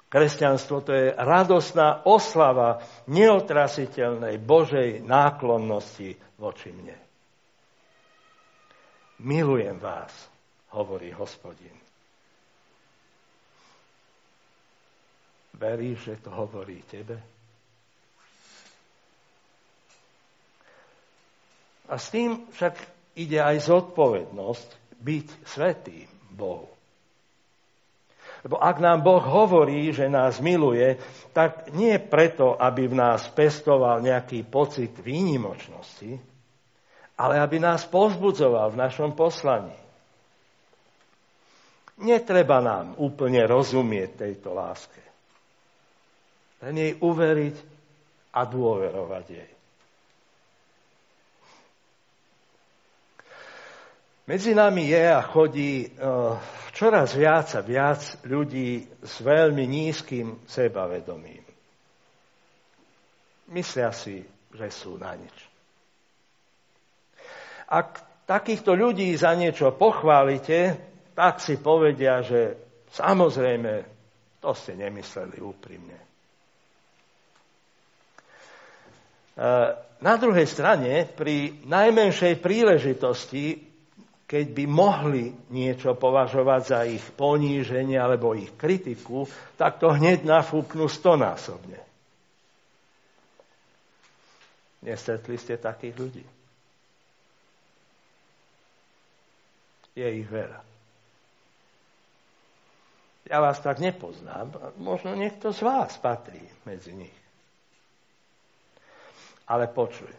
Kresťanstvo 0.07 0.87
to 0.87 0.95
je 0.95 1.07
radosná 1.19 2.07
oslava 2.07 2.79
neotrasiteľnej 3.11 4.39
Božej 4.39 5.03
náklonnosti 5.03 6.15
voči 6.39 6.71
mne. 6.71 6.95
Milujem 9.19 9.83
vás, 9.83 10.15
hovorí 10.71 11.11
hospodin. 11.11 11.84
Veríš, 15.55 16.11
že 16.11 16.15
to 16.19 16.31
hovorí 16.35 16.83
tebe? 16.91 17.17
A 21.89 21.95
s 22.01 22.11
tým 22.11 22.49
však 22.51 22.75
ide 23.15 23.39
aj 23.39 23.71
zodpovednosť 23.71 24.69
byť 25.05 25.27
svetým 25.45 26.09
Bohu. 26.33 26.75
Lebo 28.45 28.61
ak 28.61 28.77
nám 28.77 29.01
Boh 29.01 29.25
hovorí, 29.25 29.89
že 29.89 30.05
nás 30.05 30.37
miluje, 30.37 31.01
tak 31.33 31.73
nie 31.73 31.97
preto, 31.97 32.61
aby 32.61 32.93
v 32.93 32.99
nás 33.01 33.25
pestoval 33.33 34.05
nejaký 34.05 34.45
pocit 34.45 34.93
výnimočnosti, 35.01 36.21
ale 37.17 37.35
aby 37.41 37.57
nás 37.57 37.89
pozbudzoval 37.89 38.77
v 38.77 38.81
našom 38.85 39.17
poslaní. 39.17 39.73
Netreba 42.05 42.59
nám 42.61 42.99
úplne 43.01 43.47
rozumieť 43.47 44.29
tejto 44.29 44.53
láske. 44.53 45.14
Len 46.65 46.75
jej 46.81 46.93
uveriť 46.97 47.57
a 48.33 48.41
dôverovať 48.49 49.27
jej. 49.29 49.51
Medzi 54.25 54.57
nami 54.57 54.89
je 54.89 55.05
a 55.05 55.21
chodí 55.21 55.85
uh, 55.85 56.41
čoraz 56.73 57.13
viac 57.13 57.53
a 57.55 57.61
viac 57.61 58.25
ľudí 58.25 58.81
s 59.05 59.21
veľmi 59.21 59.69
nízkym 59.69 60.49
sebavedomím. 60.49 61.45
Myslia 63.53 63.93
si, 63.93 64.25
že 64.49 64.69
sú 64.73 64.97
na 64.97 65.13
nič. 65.13 65.37
Ak 67.69 68.25
takýchto 68.25 68.73
ľudí 68.73 69.13
za 69.13 69.37
niečo 69.37 69.77
pochválite, 69.77 70.81
tak 71.13 71.45
si 71.45 71.61
povedia, 71.61 72.25
že 72.25 72.57
samozrejme, 72.97 73.85
to 74.41 74.57
ste 74.57 74.81
nemysleli 74.81 75.45
úprimne. 75.45 76.14
Na 79.99 80.15
druhej 80.21 80.47
strane, 80.47 81.11
pri 81.11 81.67
najmenšej 81.67 82.39
príležitosti 82.39 83.75
keď 84.25 84.47
by 84.57 84.65
mohli 84.65 85.25
niečo 85.53 85.93
považovať 85.95 86.63
za 86.65 86.81
ich 86.89 87.05
poníženie 87.13 88.01
alebo 88.01 88.33
ich 88.33 88.51
kritiku, 88.57 89.29
tak 89.61 89.77
to 89.77 89.93
hneď 89.93 90.25
nafúknú 90.25 90.89
stonásobne. 90.89 91.79
Nestretli 94.85 95.37
ste 95.37 95.61
takých 95.61 95.95
ľudí? 95.97 96.25
Je 99.95 100.09
ich 100.09 100.29
veľa. 100.29 100.61
Ja 103.25 103.41
vás 103.41 103.57
tak 103.65 103.81
nepoznám, 103.81 104.53
možno 104.77 105.17
niekto 105.17 105.49
z 105.55 105.65
vás 105.65 105.97
patrí 105.97 106.45
medzi 106.69 106.93
nich. 106.93 107.24
Ale 109.45 109.69
počuj, 109.69 110.11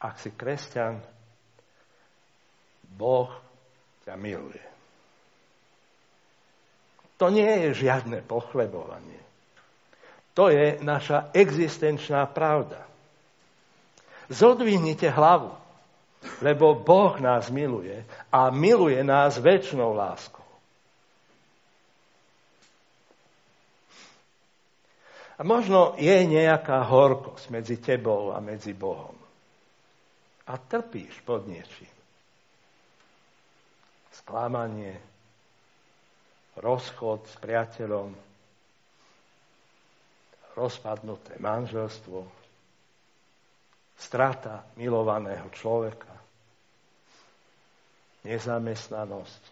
ak 0.00 0.14
si 0.20 0.30
kresťan, 0.36 1.00
Boh 2.86 3.32
ťa 4.06 4.14
miluje. 4.14 4.64
To 7.16 7.32
nie 7.32 7.48
je 7.68 7.88
žiadne 7.88 8.22
pochlebovanie. 8.22 9.20
To 10.36 10.52
je 10.52 10.78
naša 10.84 11.32
existenčná 11.32 12.28
pravda. 12.28 12.84
Zodvihnite 14.28 15.08
hlavu, 15.08 15.50
lebo 16.44 16.76
Boh 16.76 17.16
nás 17.18 17.48
miluje 17.48 18.04
a 18.28 18.52
miluje 18.52 19.00
nás 19.00 19.40
väčšnou 19.40 19.96
láskou. 19.96 20.45
A 25.36 25.44
možno 25.44 25.92
je 26.00 26.16
nejaká 26.24 26.80
horkosť 26.88 27.52
medzi 27.52 27.76
tebou 27.76 28.32
a 28.32 28.40
medzi 28.40 28.72
Bohom. 28.72 29.16
A 30.48 30.56
trpíš 30.56 31.20
pod 31.26 31.44
niečím 31.44 31.96
sklamanie, 34.26 34.96
rozchod 36.56 37.28
s 37.28 37.36
priateľom, 37.36 38.10
rozpadnuté 40.56 41.36
manželstvo, 41.36 42.24
strata 44.00 44.64
milovaného 44.80 45.52
človeka, 45.52 46.10
nezamestnanosť. 48.24 49.42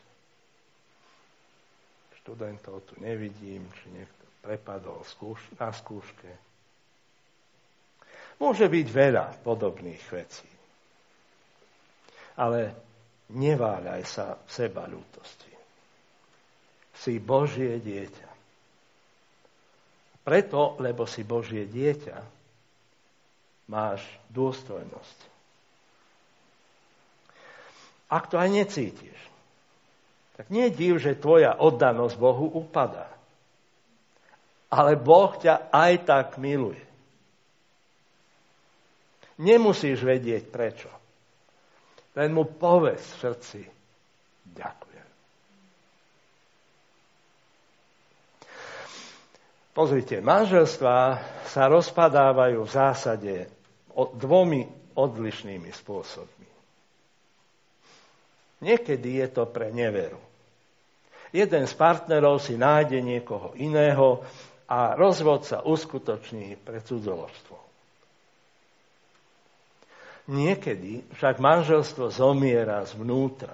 Študentov 2.24 2.88
tu 2.88 2.96
nevidím, 3.04 3.68
či 3.78 3.86
niekto 3.92 4.23
prepadol 4.44 5.00
na 5.56 5.72
skúške. 5.72 6.30
Môže 8.36 8.68
byť 8.68 8.86
veľa 8.92 9.40
podobných 9.40 10.04
vecí. 10.12 10.50
Ale 12.36 12.60
neváľaj 13.32 14.02
sa 14.04 14.36
v 14.36 14.50
seba 14.52 14.84
ľútosti. 14.84 15.54
Si 16.92 17.16
Božie 17.22 17.80
dieťa. 17.80 18.30
Preto, 20.24 20.76
lebo 20.80 21.08
si 21.08 21.24
Božie 21.24 21.64
dieťa, 21.64 22.18
máš 23.68 24.04
dôstojnosť. 24.32 25.18
Ak 28.12 28.28
to 28.28 28.36
aj 28.36 28.48
necítiš, 28.52 29.18
tak 30.34 30.50
nie 30.50 30.68
div, 30.68 30.98
že 30.98 31.18
tvoja 31.18 31.54
oddanosť 31.54 32.16
Bohu 32.18 32.46
upadá. 32.50 33.06
Ale 34.74 34.98
Boh 34.98 35.30
ťa 35.38 35.70
aj 35.70 35.92
tak 36.02 36.28
miluje. 36.42 36.82
Nemusíš 39.38 40.02
vedieť 40.02 40.50
prečo. 40.50 40.90
Len 42.14 42.30
mu 42.30 42.46
povedz 42.46 43.02
v 43.02 43.18
srdci, 43.18 43.60
ďakujem. 44.46 45.08
Pozrite, 49.74 50.22
manželstvá 50.22 51.18
sa 51.50 51.66
rozpadávajú 51.66 52.62
v 52.62 52.70
zásade 52.70 53.34
dvomi 53.94 54.62
odlišnými 54.94 55.70
spôsobmi. 55.74 56.50
Niekedy 58.62 59.18
je 59.18 59.28
to 59.34 59.50
pre 59.50 59.74
neveru. 59.74 60.22
Jeden 61.34 61.66
z 61.66 61.74
partnerov 61.74 62.38
si 62.38 62.54
nájde 62.54 63.02
niekoho 63.02 63.58
iného 63.58 64.22
a 64.68 64.96
rozvod 64.96 65.44
sa 65.44 65.60
uskutoční 65.60 66.56
pre 66.60 66.80
cudzoložstvo. 66.80 67.56
Niekedy 70.24 71.04
však 71.12 71.36
manželstvo 71.36 72.08
zomiera 72.08 72.80
zvnútra. 72.88 73.52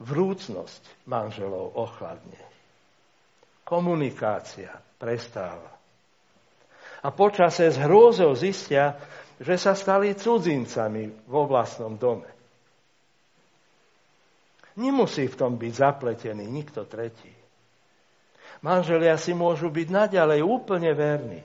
Vrúcnosť 0.00 1.08
manželov 1.08 1.76
ochladne. 1.80 2.40
Komunikácia 3.64 4.72
prestáva. 5.00 5.72
A 7.00 7.08
počase 7.08 7.72
s 7.72 7.80
hrôzou 7.80 8.36
zistia, 8.36 9.00
že 9.40 9.56
sa 9.56 9.72
stali 9.72 10.12
cudzincami 10.12 11.24
vo 11.24 11.48
vlastnom 11.48 11.96
dome. 11.96 12.28
Nemusí 14.76 15.24
v 15.24 15.38
tom 15.40 15.56
byť 15.56 15.72
zapletený 15.72 16.44
nikto 16.44 16.84
tretí. 16.84 17.39
Manželia 18.60 19.16
si 19.16 19.32
môžu 19.32 19.72
byť 19.72 19.88
naďalej 19.88 20.40
úplne 20.44 20.92
verní. 20.92 21.40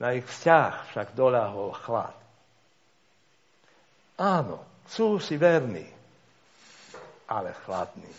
Na 0.00 0.12
ich 0.12 0.24
vzťah 0.28 0.92
však 0.92 1.08
doľahol 1.16 1.72
chlad. 1.80 2.16
Áno, 4.20 4.60
sú 4.84 5.16
si 5.16 5.40
verní, 5.40 5.88
ale 7.28 7.56
chladní. 7.64 8.12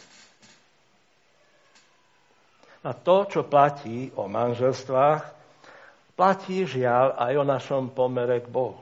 A 2.82 2.98
to, 2.98 3.30
čo 3.30 3.46
platí 3.46 4.10
o 4.18 4.26
manželstvách, 4.26 5.22
platí 6.18 6.66
žiaľ 6.66 7.14
aj 7.14 7.34
o 7.38 7.46
našom 7.46 7.84
pomere 7.94 8.42
k 8.42 8.50
Bohu. 8.50 8.82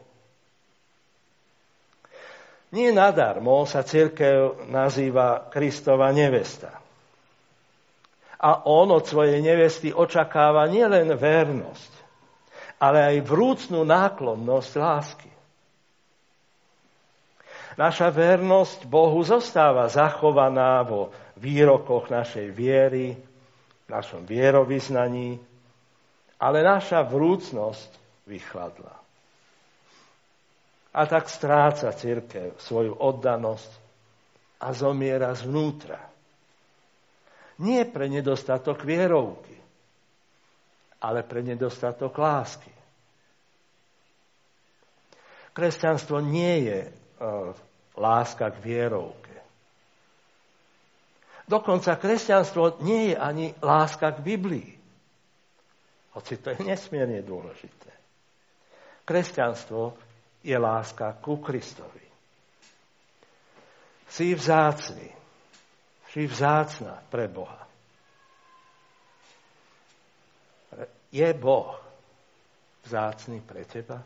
Nie 2.71 2.95
nadarmo 2.95 3.67
sa 3.67 3.83
církev 3.83 4.69
nazýva 4.71 5.51
Kristova 5.51 6.15
nevesta. 6.15 6.88
A 8.39 8.63
on 8.63 8.87
od 8.95 9.03
svojej 9.03 9.43
nevesty 9.43 9.91
očakáva 9.91 10.63
nielen 10.71 11.11
vernosť, 11.11 11.91
ale 12.79 13.15
aj 13.15 13.27
vrúcnú 13.27 13.83
náklonnosť 13.83 14.71
lásky. 14.79 15.31
Naša 17.75 18.11
vernosť 18.11 18.87
Bohu 18.87 19.23
zostáva 19.23 19.87
zachovaná 19.87 20.83
vo 20.83 21.15
výrokoch 21.39 22.11
našej 22.11 22.51
viery, 22.51 23.15
našom 23.87 24.27
vierovýznaní, 24.27 25.39
ale 26.39 26.59
naša 26.63 27.03
vrúcnosť 27.07 27.91
vychladla. 28.27 28.95
A 30.91 31.01
tak 31.05 31.31
stráca 31.31 31.91
církev 31.95 32.59
svoju 32.59 32.95
oddanosť 32.99 33.71
a 34.59 34.75
zomiera 34.75 35.31
zvnútra. 35.31 36.03
Nie 37.59 37.83
pre 37.83 38.07
nedostatok 38.07 38.87
vierovky, 38.87 39.55
ale 41.03 41.23
pre 41.27 41.43
nedostatok 41.43 42.15
lásky. 42.15 42.71
Kresťanstvo 45.51 46.23
nie 46.23 46.71
je 46.71 46.79
uh, 46.87 47.51
láska 47.99 48.47
k 48.55 48.57
vierovke. 48.63 49.35
Dokonca 51.49 51.97
kresťanstvo 51.97 52.79
nie 52.85 53.11
je 53.11 53.15
ani 53.17 53.51
láska 53.59 54.13
k 54.15 54.23
Biblii. 54.23 54.71
Hoci 56.15 56.37
to 56.39 56.53
je 56.53 56.61
nesmierne 56.61 57.19
dôležité. 57.25 57.91
Kresťanstvo 59.03 59.97
je 60.45 60.53
láska 60.53 61.17
ku 61.19 61.41
Kristovi. 61.41 62.05
Si 64.05 64.31
vzácný, 64.31 65.18
si 66.09 66.25
vzácna 66.25 67.03
pre 67.09 67.27
Boha. 67.29 67.67
Je 71.13 71.33
Boh 71.33 71.77
vzácný 72.85 73.41
pre 73.41 73.65
teba? 73.65 74.01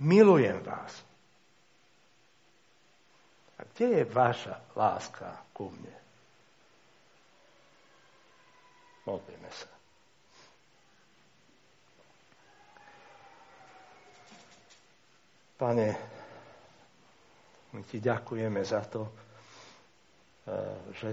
Milujem 0.00 0.60
vás. 0.64 1.04
A 3.60 3.64
kde 3.68 3.86
je 4.00 4.04
vaša 4.08 4.56
láska 4.72 5.44
ku 5.52 5.68
mne? 5.68 5.96
Modlíme 9.04 9.50
sa. 9.52 9.68
Pane, 15.60 16.19
my 17.70 17.82
ti 17.86 18.02
ďakujeme 18.02 18.60
za 18.66 18.82
to, 18.90 19.02
e, 19.06 19.12
že 20.94 21.10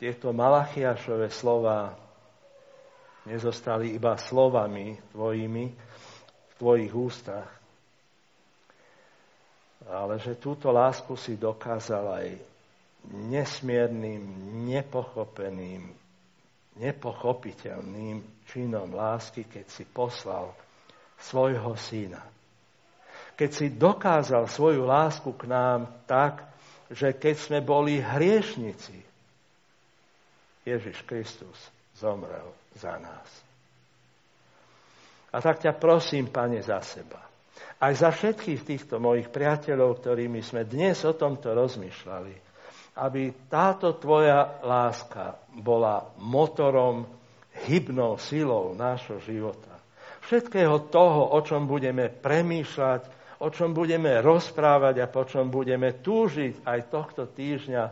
tieto 0.00 0.32
Malachiašové 0.32 1.28
slova 1.28 1.92
nezostali 3.28 3.92
iba 3.92 4.16
slovami 4.16 4.96
tvojimi 5.12 5.64
v 6.48 6.52
tvojich 6.56 6.92
ústach, 6.96 7.48
ale 9.92 10.16
že 10.16 10.40
túto 10.40 10.72
lásku 10.72 11.12
si 11.20 11.36
dokázal 11.36 12.04
aj 12.16 12.28
nesmiernym, 13.28 14.22
nepochopeným, 14.68 15.88
nepochopiteľným 16.80 18.44
činom 18.48 18.88
lásky, 18.92 19.44
keď 19.48 19.66
si 19.68 19.84
poslal 19.84 20.52
svojho 21.20 21.76
syna. 21.76 22.39
Keď 23.40 23.50
si 23.56 23.72
dokázal 23.72 24.44
svoju 24.44 24.84
lásku 24.84 25.32
k 25.32 25.48
nám 25.48 25.88
tak, 26.04 26.44
že 26.92 27.16
keď 27.16 27.34
sme 27.40 27.58
boli 27.64 27.96
hriešnici, 27.96 29.00
Ježiš 30.68 31.00
Kristus 31.08 31.56
zomrel 31.96 32.52
za 32.76 33.00
nás. 33.00 33.28
A 35.32 35.40
tak 35.40 35.64
ťa 35.64 35.72
prosím, 35.80 36.28
Pane, 36.28 36.60
za 36.60 36.84
seba 36.84 37.30
aj 37.80 37.92
za 37.96 38.10
všetkých 38.12 38.60
týchto 38.60 39.00
mojich 39.00 39.32
priateľov, 39.32 40.04
ktorými 40.04 40.44
sme 40.44 40.68
dnes 40.68 41.00
o 41.08 41.16
tomto 41.16 41.56
rozmýšľali, 41.56 42.34
aby 43.00 43.48
táto 43.48 43.96
tvoja 43.96 44.60
láska 44.60 45.40
bola 45.56 46.12
motorom, 46.20 47.08
hybnou 47.64 48.20
silou 48.20 48.76
nášho 48.76 49.16
života. 49.24 49.72
Všetkého 50.28 50.92
toho, 50.92 51.32
o 51.32 51.40
čom 51.40 51.64
budeme 51.64 52.12
premýšľať, 52.12 53.19
o 53.40 53.48
čom 53.48 53.72
budeme 53.72 54.20
rozprávať 54.20 55.00
a 55.00 55.06
po 55.08 55.24
čom 55.24 55.48
budeme 55.48 55.96
túžiť 56.00 56.64
aj 56.64 56.80
tohto 56.92 57.24
týždňa, 57.28 57.84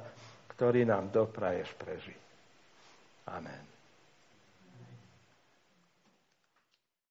ktorý 0.52 0.84
nám 0.84 1.08
dopraješ 1.08 1.72
prežiť. 1.80 2.20
Amen. 3.32 3.67